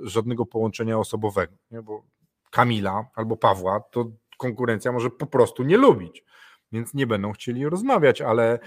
żadnego 0.02 0.46
połączenia 0.46 0.98
osobowego, 0.98 1.54
nie? 1.70 1.82
bo 1.82 2.02
Kamila 2.50 3.10
albo 3.14 3.36
Pawła 3.36 3.80
to 3.80 4.10
konkurencja 4.38 4.92
może 4.92 5.10
po 5.10 5.26
prostu 5.26 5.62
nie 5.62 5.76
lubić 5.76 6.24
więc 6.72 6.94
nie 6.94 7.06
będą 7.06 7.32
chcieli 7.32 7.68
rozmawiać, 7.68 8.20
ale 8.20 8.58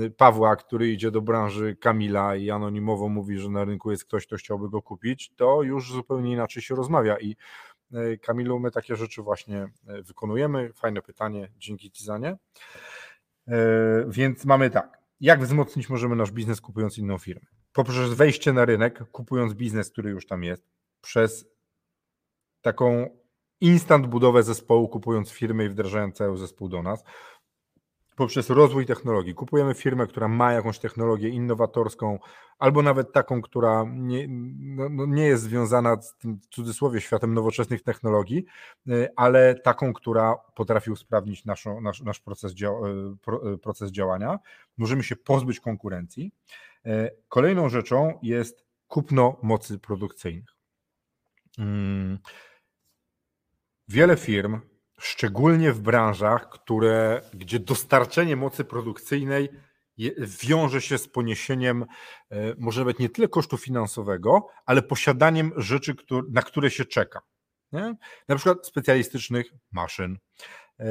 y, 0.00 0.10
Pawła, 0.10 0.56
który 0.56 0.92
idzie 0.92 1.10
do 1.10 1.20
branży 1.20 1.76
Kamila 1.76 2.36
i 2.36 2.50
anonimowo 2.50 3.08
mówi, 3.08 3.38
że 3.38 3.48
na 3.48 3.64
rynku 3.64 3.90
jest 3.90 4.04
ktoś, 4.04 4.26
kto 4.26 4.36
chciałby 4.36 4.70
go 4.70 4.82
kupić, 4.82 5.32
to 5.36 5.62
już 5.62 5.92
zupełnie 5.92 6.32
inaczej 6.32 6.62
się 6.62 6.74
rozmawia 6.74 7.18
i 7.18 7.36
y, 7.94 8.18
Kamilu, 8.22 8.58
my 8.58 8.70
takie 8.70 8.96
rzeczy 8.96 9.22
właśnie 9.22 9.68
y, 9.98 10.02
wykonujemy. 10.02 10.72
Fajne 10.72 11.02
pytanie, 11.02 11.52
dzięki 11.58 11.90
Tizanie. 11.90 12.36
Więc 14.08 14.44
mamy 14.44 14.70
tak, 14.70 14.98
jak 15.20 15.42
wzmocnić 15.42 15.88
możemy 15.88 16.16
nasz 16.16 16.30
biznes 16.30 16.60
kupując 16.60 16.98
inną 16.98 17.18
firmę? 17.18 17.46
Poprzez 17.72 18.14
wejście 18.14 18.52
na 18.52 18.64
rynek, 18.64 19.10
kupując 19.10 19.54
biznes, 19.54 19.90
który 19.90 20.10
już 20.10 20.26
tam 20.26 20.44
jest, 20.44 20.64
przez 21.00 21.46
taką 22.60 23.08
instant 23.60 24.06
budowę 24.06 24.42
zespołu, 24.42 24.88
kupując 24.88 25.30
firmy 25.30 25.64
i 25.64 25.68
wdrażając 25.68 26.16
cały 26.16 26.38
zespół 26.38 26.68
do 26.68 26.82
nas, 26.82 27.04
poprzez 28.16 28.50
rozwój 28.50 28.86
technologii. 28.86 29.34
Kupujemy 29.34 29.74
firmę, 29.74 30.06
która 30.06 30.28
ma 30.28 30.52
jakąś 30.52 30.78
technologię 30.78 31.28
innowatorską, 31.28 32.18
albo 32.58 32.82
nawet 32.82 33.12
taką, 33.12 33.42
która 33.42 33.84
nie, 33.88 34.26
no, 34.58 34.88
no 34.88 35.06
nie 35.06 35.26
jest 35.26 35.42
związana 35.42 36.02
z 36.02 36.16
tym 36.16 36.38
w 36.38 36.46
cudzysłowie 36.46 37.00
światem 37.00 37.34
nowoczesnych 37.34 37.82
technologii, 37.82 38.44
y, 38.88 39.08
ale 39.16 39.54
taką, 39.54 39.92
która 39.92 40.36
potrafi 40.54 40.90
usprawnić 40.90 41.44
naszą, 41.44 41.80
nasz, 41.80 42.02
nasz 42.02 42.20
proces, 42.20 42.52
y, 42.52 43.52
y, 43.54 43.58
proces 43.58 43.90
działania. 43.90 44.38
Możemy 44.78 45.02
się 45.02 45.16
pozbyć 45.16 45.60
konkurencji. 45.60 46.32
Kolejną 47.28 47.68
rzeczą 47.68 48.18
jest 48.22 48.64
kupno 48.88 49.36
mocy 49.42 49.78
produkcyjnych. 49.78 50.56
Mm. 51.58 52.18
Wiele 53.88 54.16
firm 54.16 54.60
szczególnie 55.02 55.72
w 55.72 55.80
branżach, 55.80 56.48
które, 56.50 57.22
gdzie 57.34 57.58
dostarczenie 57.60 58.36
mocy 58.36 58.64
produkcyjnej 58.64 59.48
wiąże 60.42 60.80
się 60.80 60.98
z 60.98 61.08
poniesieniem 61.08 61.84
e, 62.30 62.54
może 62.58 62.80
nawet 62.80 62.98
nie 62.98 63.08
tyle 63.08 63.28
kosztu 63.28 63.56
finansowego, 63.56 64.46
ale 64.66 64.82
posiadaniem 64.82 65.52
rzeczy, 65.56 65.94
na 66.30 66.42
które 66.42 66.70
się 66.70 66.84
czeka. 66.84 67.20
Nie? 67.72 67.96
Na 68.28 68.36
przykład 68.36 68.66
specjalistycznych 68.66 69.46
maszyn. 69.72 70.18
E, 70.80 70.86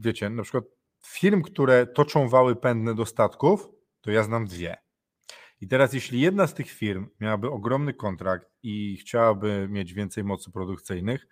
wiecie, 0.00 0.30
na 0.30 0.42
przykład 0.42 0.64
firm, 1.06 1.42
które 1.42 1.86
toczą 1.86 2.28
wały 2.28 2.56
pędne 2.56 2.94
do 2.94 3.06
statków, 3.06 3.68
to 4.00 4.10
ja 4.10 4.22
znam 4.22 4.46
dwie. 4.46 4.76
I 5.60 5.68
teraz, 5.68 5.92
jeśli 5.92 6.20
jedna 6.20 6.46
z 6.46 6.54
tych 6.54 6.70
firm 6.70 7.08
miałaby 7.20 7.50
ogromny 7.50 7.94
kontrakt 7.94 8.48
i 8.62 8.96
chciałaby 8.96 9.68
mieć 9.70 9.94
więcej 9.94 10.24
mocy 10.24 10.50
produkcyjnych, 10.50 11.26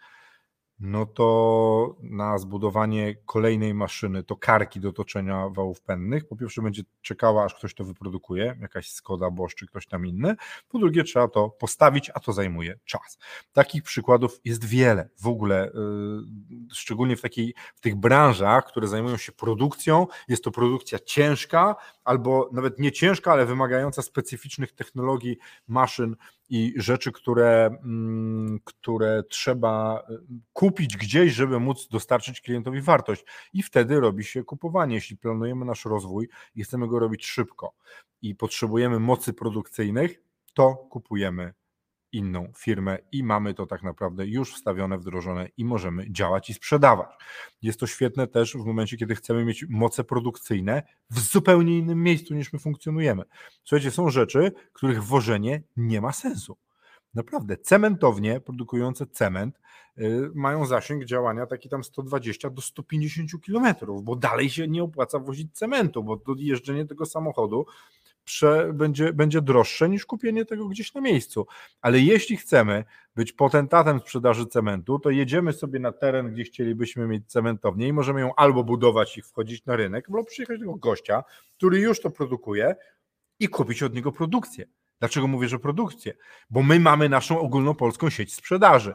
no 0.80 1.06
to 1.06 1.96
na 2.02 2.38
zbudowanie 2.38 3.14
kolejnej 3.26 3.74
maszyny, 3.74 4.22
to 4.22 4.36
karki 4.36 4.80
do 4.80 4.92
toczenia 4.92 5.48
wałów 5.48 5.80
pędnych, 5.80 6.28
po 6.28 6.36
pierwsze 6.36 6.62
będzie 6.62 6.82
czekała, 7.02 7.44
aż 7.44 7.54
ktoś 7.54 7.74
to 7.74 7.84
wyprodukuje, 7.84 8.56
jakaś 8.60 8.90
Skoda, 8.90 9.30
Bosch 9.30 9.54
czy 9.54 9.66
ktoś 9.66 9.86
tam 9.86 10.06
inny, 10.06 10.34
po 10.68 10.78
drugie 10.78 11.04
trzeba 11.04 11.28
to 11.28 11.50
postawić, 11.50 12.10
a 12.14 12.20
to 12.20 12.32
zajmuje 12.32 12.78
czas. 12.84 13.18
Takich 13.52 13.82
przykładów 13.82 14.40
jest 14.44 14.64
wiele 14.64 15.08
w 15.20 15.26
ogóle, 15.26 15.70
yy, 15.74 16.66
szczególnie 16.72 17.16
w, 17.16 17.22
takiej, 17.22 17.54
w 17.74 17.80
tych 17.80 17.96
branżach, 17.96 18.66
które 18.66 18.88
zajmują 18.88 19.16
się 19.16 19.32
produkcją, 19.32 20.06
jest 20.28 20.44
to 20.44 20.50
produkcja 20.50 20.98
ciężka, 20.98 21.76
albo 22.04 22.50
nawet 22.52 22.78
nie 22.78 22.92
ciężka, 22.92 23.32
ale 23.32 23.46
wymagająca 23.46 24.02
specyficznych 24.02 24.72
technologii, 24.72 25.36
maszyn 25.68 26.16
i 26.48 26.74
rzeczy, 26.76 27.12
które, 27.12 27.78
mm, 27.84 28.60
które 28.64 29.22
trzeba 29.28 30.02
y, 30.10 30.18
kupić 30.52 30.96
gdzieś, 30.96 31.32
żeby 31.32 31.60
móc 31.60 31.88
dostarczyć 31.88 32.40
klientowi 32.40 32.80
wartość. 32.80 33.24
I 33.52 33.62
wtedy 33.62 34.00
robi 34.00 34.24
się 34.24 34.44
kupowanie. 34.44 34.94
Jeśli 34.94 35.16
planujemy 35.16 35.64
nasz 35.64 35.84
rozwój 35.84 36.28
i 36.54 36.64
chcemy 36.64 36.88
go 36.88 36.98
robić 36.98 37.26
szybko 37.26 37.74
i 38.22 38.34
potrzebujemy 38.34 39.00
mocy 39.00 39.32
produkcyjnych, 39.32 40.20
to 40.54 40.74
kupujemy 40.74 41.54
inną 42.14 42.52
firmę 42.56 42.98
i 43.12 43.24
mamy 43.24 43.54
to 43.54 43.66
tak 43.66 43.82
naprawdę 43.82 44.26
już 44.26 44.54
wstawione, 44.54 44.98
wdrożone 44.98 45.48
i 45.56 45.64
możemy 45.64 46.12
działać 46.12 46.50
i 46.50 46.54
sprzedawać. 46.54 47.08
Jest 47.62 47.80
to 47.80 47.86
świetne 47.86 48.26
też 48.26 48.56
w 48.56 48.64
momencie, 48.64 48.96
kiedy 48.96 49.14
chcemy 49.14 49.44
mieć 49.44 49.66
moce 49.68 50.04
produkcyjne 50.04 50.82
w 51.10 51.20
zupełnie 51.20 51.78
innym 51.78 52.02
miejscu 52.02 52.34
niż 52.34 52.52
my 52.52 52.58
funkcjonujemy. 52.58 53.22
Słuchajcie, 53.64 53.90
są 53.90 54.10
rzeczy, 54.10 54.52
których 54.72 55.04
włożenie 55.04 55.62
nie 55.76 56.00
ma 56.00 56.12
sensu. 56.12 56.56
Naprawdę, 57.14 57.56
cementownie 57.56 58.40
produkujące 58.40 59.06
cement 59.06 59.60
y, 59.98 60.30
mają 60.34 60.66
zasięg 60.66 61.04
działania 61.04 61.46
taki 61.46 61.68
tam 61.68 61.84
120 61.84 62.50
do 62.50 62.62
150 62.62 63.42
kilometrów, 63.42 64.04
bo 64.04 64.16
dalej 64.16 64.50
się 64.50 64.68
nie 64.68 64.82
opłaca 64.82 65.18
wozić 65.18 65.56
cementu, 65.56 66.04
bo 66.04 66.16
to 66.16 66.34
jeżdżenie 66.38 66.86
tego 66.86 67.06
samochodu 67.06 67.66
prze, 68.24 68.72
będzie, 68.72 69.12
będzie 69.12 69.42
droższe 69.42 69.88
niż 69.88 70.06
kupienie 70.06 70.44
tego 70.44 70.68
gdzieś 70.68 70.94
na 70.94 71.00
miejscu. 71.00 71.46
Ale 71.80 72.00
jeśli 72.00 72.36
chcemy 72.36 72.84
być 73.16 73.32
potentatem 73.32 74.00
sprzedaży 74.00 74.46
cementu, 74.46 74.98
to 74.98 75.10
jedziemy 75.10 75.52
sobie 75.52 75.80
na 75.80 75.92
teren, 75.92 76.32
gdzie 76.32 76.44
chcielibyśmy 76.44 77.06
mieć 77.06 77.26
cementownię 77.26 77.88
i 77.88 77.92
możemy 77.92 78.20
ją 78.20 78.34
albo 78.34 78.64
budować 78.64 79.18
i 79.18 79.22
wchodzić 79.22 79.64
na 79.64 79.76
rynek, 79.76 80.08
albo 80.08 80.24
przyjechać 80.24 80.60
do 80.60 80.74
gościa, 80.74 81.24
który 81.56 81.78
już 81.78 82.00
to 82.00 82.10
produkuje 82.10 82.74
i 83.40 83.48
kupić 83.48 83.82
od 83.82 83.94
niego 83.94 84.12
produkcję. 84.12 84.66
Dlaczego 84.98 85.26
mówię, 85.26 85.48
że 85.48 85.58
produkcję? 85.58 86.14
Bo 86.50 86.62
my 86.62 86.80
mamy 86.80 87.08
naszą 87.08 87.40
ogólnopolską 87.40 88.10
sieć 88.10 88.34
sprzedaży 88.34 88.94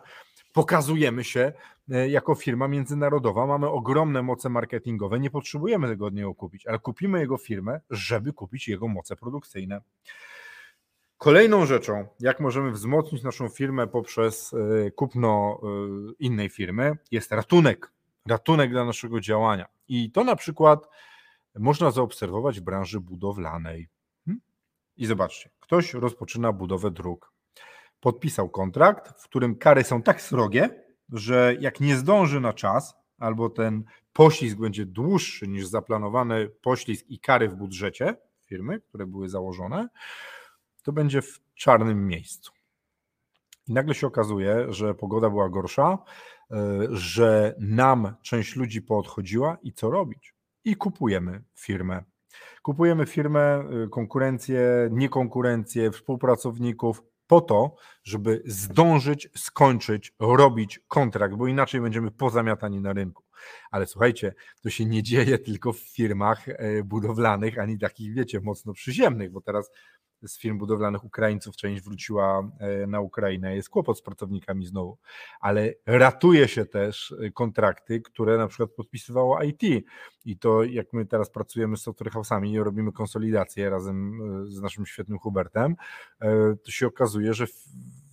pokazujemy 0.54 1.24
się 1.24 1.54
e, 1.92 2.10
jako 2.10 2.36
firma 2.36 2.68
międzynarodowa, 2.68 3.46
mamy 3.46 3.70
ogromne 3.70 4.22
moce 4.22 4.50
marketingowe, 4.50 5.20
nie 5.20 5.30
potrzebujemy 5.30 5.88
tego 5.88 6.06
od 6.06 6.14
niego 6.14 6.36
kupić, 6.36 6.68
ale 6.68 6.80
kupimy 6.80 7.20
jego 7.20 7.38
firmę, 7.38 7.80
żeby 7.90 8.34
kupić 8.34 8.68
jego 8.68 8.88
moce 8.88 9.16
produkcyjne. 9.16 9.82
Kolejną 11.18 11.66
rzeczą, 11.66 12.08
jak 12.20 12.40
możemy 12.40 12.72
wzmocnić 12.72 13.24
naszą 13.24 13.50
firmę 13.50 13.88
poprzez 13.88 14.54
e, 14.54 14.92
kupno 14.92 15.62
e, 15.64 15.68
innej 16.20 16.50
firmy, 16.50 16.98
jest 17.12 17.32
ratunek. 17.32 17.92
Ratunek 18.28 18.72
dla 18.72 18.86
naszego 18.86 19.20
działania. 19.22 19.66
I 19.88 20.12
to 20.12 20.24
na 20.24 20.36
przykład 20.36 20.88
można 21.56 21.92
zaobserwować 21.92 22.60
w 22.60 22.64
branży 22.64 23.00
budowlanej. 23.00 23.90
Hmm? 24.26 24.42
I 24.98 25.06
zobaczcie, 25.06 25.50
ktoś 25.60 25.94
rozpoczyna 25.94 26.54
budowę 26.54 26.92
dróg 26.92 27.32
podpisał 28.00 28.50
kontrakt, 28.50 29.22
w 29.22 29.24
którym 29.24 29.56
kary 29.56 29.84
są 29.84 30.02
tak 30.02 30.22
srogie, 30.22 30.84
że 31.10 31.56
jak 31.60 31.80
nie 31.80 31.96
zdąży 31.96 32.40
na 32.40 32.54
czas, 32.54 32.96
albo 33.18 33.50
ten 33.50 33.84
poślizg 34.14 34.58
będzie 34.58 34.86
dłuższy 34.86 35.48
niż 35.48 35.68
zaplanowany 35.68 36.50
poślizg 36.50 37.06
i 37.10 37.20
kary 37.20 37.50
w 37.50 37.56
budżecie 37.56 38.16
firmy, 38.46 38.82
które 38.82 39.06
były 39.06 39.30
założone, 39.30 39.88
to 40.84 40.92
będzie 40.92 41.22
w 41.22 41.40
czarnym 41.56 42.08
miejscu. 42.08 42.52
I 43.68 43.74
nagle 43.74 43.96
się 43.96 44.08
okazuje, 44.08 44.66
że 44.70 44.96
pogoda 44.96 45.30
była 45.30 45.50
gorsza, 45.50 45.98
e, 46.52 46.58
że 46.90 47.56
nam 47.60 48.16
część 48.22 48.56
ludzi 48.56 48.82
poodchodziła 48.82 49.58
i 49.64 49.74
co 49.74 49.90
robić? 49.90 50.34
I 50.66 50.76
kupujemy 50.76 51.44
firmę. 51.56 52.04
Kupujemy 52.62 53.06
firmę, 53.06 53.40
e, 53.40 53.88
konkurencję, 53.92 54.90
niekonkurencję, 54.92 55.92
współpracowników, 55.92 57.04
po 57.30 57.42
to, 57.42 57.76
żeby 58.04 58.42
zdążyć, 58.46 59.30
skończyć, 59.36 60.14
robić 60.20 60.80
kontrakt, 60.88 61.36
bo 61.36 61.48
inaczej 61.48 61.82
będziemy 61.82 62.12
pozamiatani 62.12 62.82
na 62.82 62.94
rynku. 62.94 63.24
Ale 63.72 63.86
słuchajcie, 63.86 64.34
to 64.62 64.70
się 64.70 64.86
nie 64.86 65.04
dzieje 65.04 65.40
tylko 65.40 65.74
w 65.74 65.80
firmach 65.80 66.50
e, 66.50 66.84
budowlanych, 66.84 67.60
ani 67.60 67.80
takich, 67.80 68.14
wiecie, 68.14 68.40
mocno 68.40 68.74
przyziemnych, 68.74 69.32
bo 69.32 69.42
teraz 69.42 69.72
z 70.28 70.40
firm 70.40 70.58
budowlanych 70.58 71.04
Ukraińców 71.04 71.56
część 71.56 71.84
wróciła 71.84 72.52
e, 72.60 72.88
na 72.88 73.00
Ukrainę. 73.00 73.56
Jest 73.56 73.70
kłopot 73.70 73.98
z 73.98 74.02
pracownikami 74.02 74.66
znowu, 74.66 74.98
ale 75.40 75.74
ratuje 75.86 76.48
się 76.48 76.66
też 76.66 77.16
e, 77.22 77.32
kontrakty, 77.32 78.02
które 78.02 78.38
na 78.38 78.48
przykład 78.48 78.72
podpisywało 78.72 79.44
IT. 79.44 79.86
I 80.26 80.38
to 80.38 80.64
jak 80.64 80.94
my 80.94 81.06
teraz 81.06 81.30
pracujemy 81.30 81.78
z 81.78 81.82
software 81.82 82.12
house'ami 82.12 82.64
robimy 82.64 82.92
konsolidację 82.92 83.70
razem 83.70 84.20
z 84.48 84.62
naszym 84.62 84.86
świetnym 84.86 85.20
Hubertem, 85.20 85.76
to 86.64 86.72
się 86.72 86.88
okazuje, 86.88 87.34
że 87.34 87.46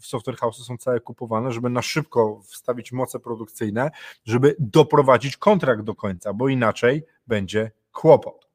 software 0.00 0.36
house'y 0.36 0.64
są 0.64 0.76
całe 0.76 1.00
kupowane, 1.00 1.52
żeby 1.52 1.70
na 1.70 1.82
szybko 1.82 2.40
wstawić 2.44 2.92
moce 2.92 3.20
produkcyjne, 3.20 3.90
żeby 4.24 4.56
doprowadzić 4.58 5.36
kontrakt 5.36 5.82
do 5.82 5.94
końca, 5.94 6.32
bo 6.32 6.48
inaczej 6.48 7.02
będzie 7.26 7.70
kłopot. 7.92 8.48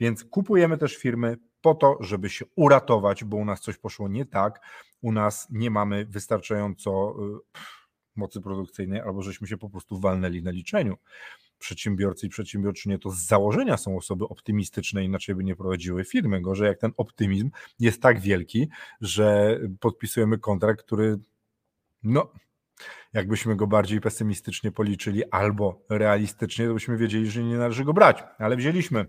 Więc 0.00 0.24
kupujemy 0.24 0.78
też 0.78 0.96
firmy 0.96 1.36
po 1.64 1.74
to, 1.74 1.98
żeby 2.00 2.30
się 2.30 2.44
uratować, 2.56 3.24
bo 3.24 3.36
u 3.36 3.44
nas 3.44 3.60
coś 3.60 3.78
poszło 3.78 4.08
nie 4.08 4.26
tak, 4.26 4.60
u 5.00 5.12
nas 5.12 5.48
nie 5.50 5.70
mamy 5.70 6.06
wystarczająco 6.06 7.14
y, 7.46 7.60
mocy 8.16 8.40
produkcyjnej, 8.40 9.00
albo 9.00 9.22
żeśmy 9.22 9.46
się 9.46 9.56
po 9.56 9.70
prostu 9.70 10.00
walnęli 10.00 10.42
na 10.42 10.50
liczeniu 10.50 10.96
przedsiębiorcy 11.58 12.26
i 12.26 12.28
przedsiębiorczynie 12.28 12.98
to 12.98 13.10
z 13.10 13.18
założenia 13.18 13.76
są 13.76 13.96
osoby 13.96 14.24
optymistyczne, 14.24 15.04
inaczej 15.04 15.34
by 15.34 15.44
nie 15.44 15.56
prowadziły 15.56 16.04
firmy. 16.04 16.40
Gorzej 16.40 16.68
jak 16.68 16.78
ten 16.78 16.92
optymizm 16.96 17.50
jest 17.80 18.02
tak 18.02 18.20
wielki, 18.20 18.68
że 19.00 19.58
podpisujemy 19.80 20.38
kontrakt, 20.38 20.82
który 20.82 21.18
no, 22.02 22.32
jakbyśmy 23.14 23.56
go 23.56 23.66
bardziej 23.66 24.00
pesymistycznie 24.00 24.72
policzyli 24.72 25.30
albo 25.30 25.84
realistycznie, 25.88 26.66
to 26.66 26.74
byśmy 26.74 26.96
wiedzieli, 26.96 27.30
że 27.30 27.42
nie 27.42 27.56
należy 27.56 27.84
go 27.84 27.92
brać, 27.92 28.24
ale 28.38 28.56
wzięliśmy. 28.56 29.06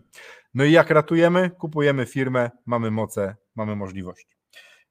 No 0.54 0.64
i 0.64 0.72
jak 0.72 0.90
ratujemy? 0.90 1.50
Kupujemy 1.50 2.06
firmę, 2.06 2.52
mamy 2.66 2.92
moce, 2.92 3.36
mamy 3.56 3.76
możliwość. 3.76 4.28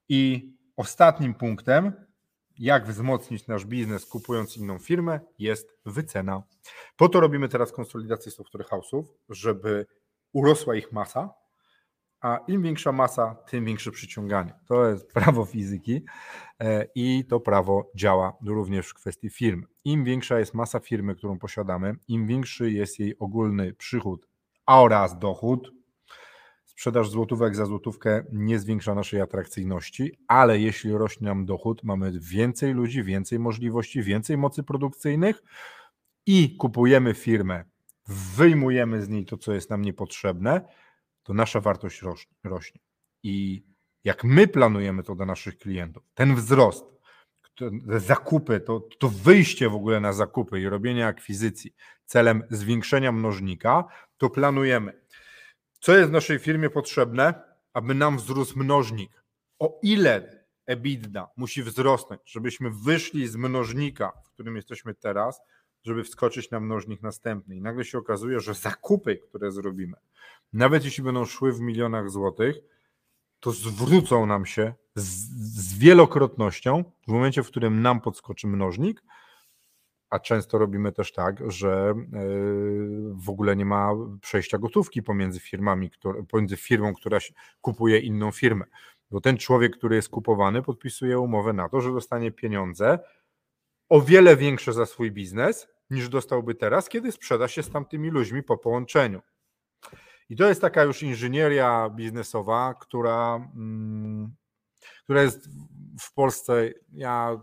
I 0.09 0.53
ostatnim 0.77 1.35
punktem 1.35 1.93
jak 2.59 2.87
wzmocnić 2.87 3.47
nasz 3.47 3.65
biznes 3.65 4.07
kupując 4.07 4.57
inną 4.57 4.79
firmę, 4.79 5.21
jest 5.39 5.77
wycena. 5.87 6.43
Po 6.97 7.09
to 7.09 7.21
robimy 7.21 7.49
teraz 7.49 7.73
konsolidację 7.73 8.33
software 8.33 8.67
house'ów, 8.67 9.05
żeby 9.29 9.87
urosła 10.33 10.75
ich 10.75 10.93
masa, 10.93 11.31
a 12.25 12.39
im 12.49 12.63
większa 12.63 12.93
masa, 12.93 13.35
tym 13.35 13.65
większe 13.65 13.91
przyciąganie. 13.91 14.55
To 14.69 14.89
jest 14.89 15.13
prawo 15.15 15.45
fizyki 15.45 16.05
e, 16.61 16.87
i 16.95 17.25
to 17.25 17.41
prawo 17.41 17.91
działa 17.95 18.37
również 18.47 18.89
w 18.89 18.95
kwestii 18.95 19.31
firm. 19.31 19.67
Im 19.85 20.05
większa 20.05 20.39
jest 20.39 20.55
masa 20.55 20.81
firmy, 20.81 21.15
którą 21.15 21.39
posiadamy, 21.39 21.95
im 22.09 22.27
większy 22.27 22.71
jest 22.71 22.99
jej 22.99 23.19
ogólny 23.19 23.73
przychód 23.75 24.27
oraz 24.67 25.19
dochód, 25.19 25.73
Sprzedaż 26.65 27.11
złotówek 27.11 27.57
za 27.57 27.67
złotówkę 27.67 28.25
nie 28.33 28.59
zwiększa 28.59 28.95
naszej 28.95 29.21
atrakcyjności, 29.21 30.19
ale 30.29 30.59
jeśli 30.59 30.93
rośnie 30.93 31.29
nam 31.29 31.47
dochód, 31.47 31.85
mamy 31.85 32.13
więcej 32.21 32.73
ludzi, 32.73 33.03
więcej 33.03 33.39
możliwości, 33.39 34.03
więcej 34.03 34.37
mocy 34.37 34.63
produkcyjnych 34.63 35.43
i 36.27 36.57
kupujemy 36.57 37.15
firmę, 37.15 37.65
wyjmujemy 38.37 39.03
z 39.03 39.09
niej 39.09 39.25
to, 39.25 39.37
co 39.37 39.53
jest 39.53 39.71
nam 39.71 39.83
niepotrzebne, 39.83 40.61
to 41.25 41.35
nasza 41.35 41.61
wartość 41.61 42.03
rośnie. 42.45 42.81
I 43.23 43.65
jak 44.05 44.25
my 44.25 44.49
planujemy 44.49 45.03
to 45.03 45.15
dla 45.15 45.27
naszych 45.27 45.59
klientów, 45.59 46.03
ten 46.15 46.35
wzrost, 46.35 46.85
te 47.59 48.01
zakupy, 48.01 48.61
to, 48.61 48.89
to 48.99 49.09
wyjście 49.09 49.69
w 49.69 49.75
ogóle 49.75 50.01
na 50.01 50.13
zakupy 50.13 50.61
i 50.61 50.69
robienie 50.69 51.07
akwizycji 51.07 51.75
celem 52.05 52.43
zwiększenia 52.51 53.13
mnożnika, 53.13 53.85
to 54.17 54.31
planujemy 54.31 55.05
co 55.85 55.97
jest 55.97 56.11
w 56.11 56.13
naszej 56.13 56.39
firmie 56.39 56.71
potrzebne, 56.71 57.43
aby 57.73 57.95
nam 57.95 58.17
wzrósł 58.17 58.59
mnożnik? 58.59 59.25
O 59.59 59.79
ile 59.83 60.45
EBITDA 60.67 61.29
musi 61.37 61.63
wzrosnąć, 61.63 62.21
żebyśmy 62.27 62.71
wyszli 62.85 63.29
z 63.29 63.37
mnożnika, 63.37 64.13
w 64.25 64.31
którym 64.31 64.57
jesteśmy 64.57 64.95
teraz, 64.95 65.41
żeby 65.83 66.05
wskoczyć 66.05 66.51
na 66.51 66.61
mnożnik 66.61 67.03
następny. 67.03 67.57
I 67.57 67.61
nagle 67.61 67.85
się 67.85 67.99
okazuje, 67.99 68.41
że 68.41 68.55
zakupy, 68.55 69.17
które 69.17 69.53
zrobimy, 69.53 69.97
nawet 70.55 70.85
jeśli 70.85 71.05
będą 71.05 71.25
szły 71.25 71.53
w 71.53 71.61
milionach 71.61 72.11
złotych, 72.11 72.57
to 73.41 73.51
zwrócą 73.51 74.27
nam 74.27 74.47
się 74.47 74.75
z, 74.95 75.05
z 75.61 75.79
wielokrotnością 75.79 76.85
w 77.09 77.13
momencie, 77.13 77.43
w 77.43 77.47
którym 77.47 77.83
nam 77.83 78.01
podskoczy 78.01 78.47
mnożnik, 78.47 79.03
a 80.11 80.19
często 80.19 80.59
robimy 80.59 80.93
też 80.93 81.13
tak, 81.13 81.51
że 81.51 81.91
e, 81.91 81.95
w 83.15 83.31
ogóle 83.31 83.57
nie 83.57 83.65
ma 83.65 83.91
przejścia 84.21 84.59
gotówki 84.59 85.03
pomiędzy 85.03 85.41
firmami, 85.41 85.91
pomiędzy 86.29 86.57
firmą, 86.57 86.95
która 86.95 87.19
kupuje 87.61 87.99
inną 87.99 88.31
firmę. 88.31 88.65
Bo 89.11 89.21
ten 89.21 89.37
człowiek, 89.37 89.77
który 89.77 89.97
jest 89.97 90.09
kupowany, 90.09 90.63
podpisuje 90.63 91.19
umowę 91.19 91.53
na 91.53 91.69
to, 91.69 91.81
że 91.81 91.93
dostanie 91.93 92.33
pieniądze 92.33 92.99
o 93.89 94.01
wiele 94.01 94.37
większe 94.37 94.73
za 94.73 94.87
swój 94.87 95.13
biznes, 95.13 95.69
niż 95.91 96.09
dostałby 96.09 96.55
teraz, 96.55 96.89
kiedy 96.89 97.13
sprzeda 97.13 97.49
się 97.49 97.63
z 97.63 97.71
tamtymi 97.71 98.11
ludźmi 98.11 98.43
po 98.43 98.59
połączeniu. 98.59 99.21
I 100.35 100.37
to 100.37 100.49
jest 100.49 100.61
taka 100.61 100.83
już 100.83 101.03
inżynieria 101.03 101.91
biznesowa, 101.91 102.75
która, 102.81 103.51
mm, 103.57 104.35
która 105.05 105.23
jest 105.23 105.49
w 106.01 106.13
Polsce. 106.15 106.71
Ja 106.93 107.41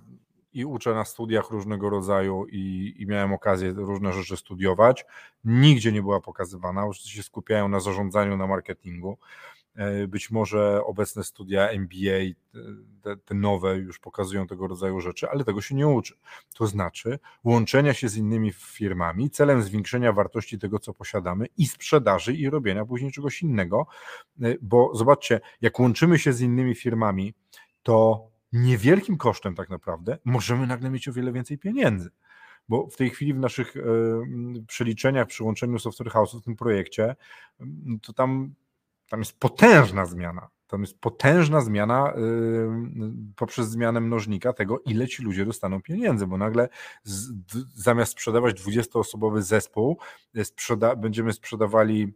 i 0.53 0.65
uczę 0.65 0.93
na 0.93 1.05
studiach 1.05 1.49
różnego 1.49 1.89
rodzaju 1.89 2.45
i, 2.47 2.95
i, 2.97 3.07
miałem 3.07 3.33
okazję 3.33 3.71
różne 3.71 4.13
rzeczy 4.13 4.37
studiować. 4.37 5.05
Nigdzie 5.43 5.91
nie 5.91 6.01
była 6.01 6.21
pokazywana, 6.21 6.85
już 6.85 7.01
się 7.03 7.23
skupiają 7.23 7.67
na 7.67 7.79
zarządzaniu, 7.79 8.37
na 8.37 8.47
marketingu. 8.47 9.17
E, 9.75 10.07
być 10.07 10.31
może 10.31 10.81
obecne 10.85 11.23
studia 11.23 11.69
MBA, 11.69 12.19
te, 13.01 13.17
te, 13.17 13.35
nowe, 13.35 13.77
już 13.77 13.99
pokazują 13.99 14.47
tego 14.47 14.67
rodzaju 14.67 15.01
rzeczy, 15.01 15.29
ale 15.29 15.43
tego 15.43 15.61
się 15.61 15.75
nie 15.75 15.87
uczy. 15.87 16.15
To 16.55 16.67
znaczy 16.67 17.19
łączenia 17.43 17.93
się 17.93 18.09
z 18.09 18.17
innymi 18.17 18.51
firmami 18.51 19.29
celem 19.29 19.61
zwiększenia 19.61 20.13
wartości 20.13 20.59
tego, 20.59 20.79
co 20.79 20.93
posiadamy 20.93 21.45
i 21.57 21.67
sprzedaży 21.67 22.33
i 22.33 22.49
robienia 22.49 22.85
później 22.85 23.11
czegoś 23.11 23.41
innego. 23.41 23.87
E, 24.41 24.55
bo 24.61 24.91
zobaczcie, 24.95 25.41
jak 25.61 25.79
łączymy 25.79 26.19
się 26.19 26.33
z 26.33 26.41
innymi 26.41 26.75
firmami, 26.75 27.33
to 27.83 28.27
niewielkim 28.53 29.17
kosztem 29.17 29.55
tak 29.55 29.69
naprawdę 29.69 30.17
możemy 30.25 30.67
nagle 30.67 30.89
mieć 30.89 31.07
o 31.07 31.13
wiele 31.13 31.31
więcej 31.31 31.57
pieniędzy. 31.57 32.09
Bo 32.69 32.87
w 32.87 32.95
tej 32.95 33.09
chwili 33.09 33.33
w 33.33 33.39
naszych 33.39 33.75
y, 33.75 33.81
przeliczeniach, 34.67 35.27
przyłączeniu 35.27 35.79
Software 35.79 36.09
House 36.09 36.35
w 36.35 36.41
tym 36.41 36.55
projekcie, 36.55 37.15
to 38.01 38.13
tam, 38.13 38.53
tam 39.11 39.19
jest 39.19 39.39
potężna 39.39 40.05
zmiana. 40.05 40.49
Tam 40.67 40.81
jest 40.81 40.99
potężna 40.99 41.61
zmiana 41.61 42.13
y, 42.13 42.15
poprzez 43.35 43.69
zmianę 43.69 44.01
mnożnika 44.01 44.53
tego, 44.53 44.79
ile 44.79 45.07
ci 45.07 45.23
ludzie 45.23 45.45
dostaną 45.45 45.81
pieniędzy, 45.81 46.27
bo 46.27 46.37
nagle 46.37 46.69
z, 47.03 47.31
zamiast 47.75 48.11
sprzedawać 48.11 48.61
20-osobowy 48.61 49.41
zespół, 49.41 49.97
sprzeda 50.43 50.95
będziemy 50.95 51.33
sprzedawali 51.33 52.13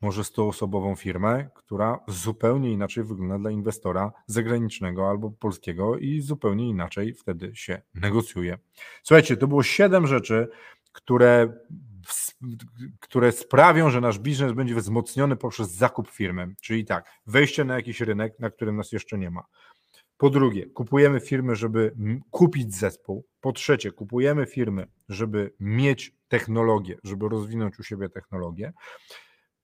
może 0.00 0.22
100-osobową 0.22 0.96
firmę, 0.96 1.50
która 1.54 1.98
zupełnie 2.08 2.72
inaczej 2.72 3.04
wygląda 3.04 3.38
dla 3.38 3.50
inwestora 3.50 4.12
zagranicznego 4.26 5.10
albo 5.10 5.30
polskiego 5.30 5.98
i 5.98 6.20
zupełnie 6.20 6.68
inaczej 6.68 7.14
wtedy 7.14 7.50
się 7.54 7.82
negocjuje. 7.94 8.58
Słuchajcie, 9.02 9.36
to 9.36 9.48
było 9.48 9.62
7 9.62 10.06
rzeczy, 10.06 10.48
które, 10.92 11.52
które 13.00 13.32
sprawią, 13.32 13.90
że 13.90 14.00
nasz 14.00 14.18
biznes 14.18 14.52
będzie 14.52 14.74
wzmocniony 14.74 15.36
poprzez 15.36 15.70
zakup 15.70 16.10
firmy. 16.10 16.54
Czyli 16.62 16.84
tak, 16.84 17.10
wejście 17.26 17.64
na 17.64 17.74
jakiś 17.74 18.00
rynek, 18.00 18.38
na 18.38 18.50
którym 18.50 18.76
nas 18.76 18.92
jeszcze 18.92 19.18
nie 19.18 19.30
ma. 19.30 19.42
Po 20.16 20.30
drugie, 20.30 20.66
kupujemy 20.66 21.20
firmy, 21.20 21.56
żeby 21.56 21.94
kupić 22.30 22.74
zespół. 22.74 23.26
Po 23.40 23.52
trzecie, 23.52 23.92
kupujemy 23.92 24.46
firmy, 24.46 24.86
żeby 25.08 25.52
mieć 25.60 26.14
technologię, 26.28 26.98
żeby 27.04 27.28
rozwinąć 27.28 27.78
u 27.78 27.82
siebie 27.82 28.08
technologię. 28.08 28.72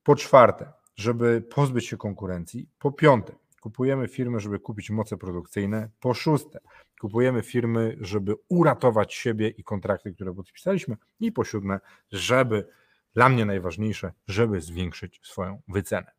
Po 0.03 0.17
czwarte, 0.17 0.73
żeby 0.97 1.43
pozbyć 1.55 1.87
się 1.87 1.97
konkurencji. 1.97 2.69
Po 2.79 2.93
piąte, 2.93 3.33
kupujemy 3.61 4.09
firmy, 4.09 4.41
żeby 4.41 4.59
kupić 4.59 4.91
moce 4.91 5.17
produkcyjne. 5.17 5.91
Po 6.01 6.15
szóste, 6.15 6.59
kupujemy 7.01 7.43
firmy, 7.43 7.97
żeby 8.01 8.35
uratować 8.49 9.15
siebie 9.15 9.49
i 9.49 9.65
kontrakty, 9.65 10.13
które 10.13 10.35
podpisaliśmy. 10.35 10.97
I 11.21 11.33
po 11.33 11.45
siódme, 11.45 11.81
żeby, 12.11 12.69
dla 13.15 13.29
mnie 13.29 13.45
najważniejsze, 13.45 14.13
żeby 14.29 14.61
zwiększyć 14.61 15.21
swoją 15.23 15.63
wycenę. 15.69 16.13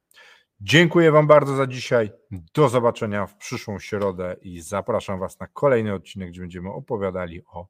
Dziękuję 0.61 1.11
Wam 1.11 1.27
bardzo 1.27 1.55
za 1.55 1.67
dzisiaj. 1.67 2.11
Do 2.53 2.69
zobaczenia 2.69 3.25
w 3.25 3.37
przyszłą 3.37 3.79
środę 3.79 4.35
i 4.41 4.61
zapraszam 4.61 5.19
Was 5.19 5.39
na 5.39 5.47
kolejny 5.47 5.93
odcinek, 5.93 6.29
gdzie 6.29 6.41
będziemy 6.41 6.69
opowiadali 6.69 7.41
o 7.45 7.67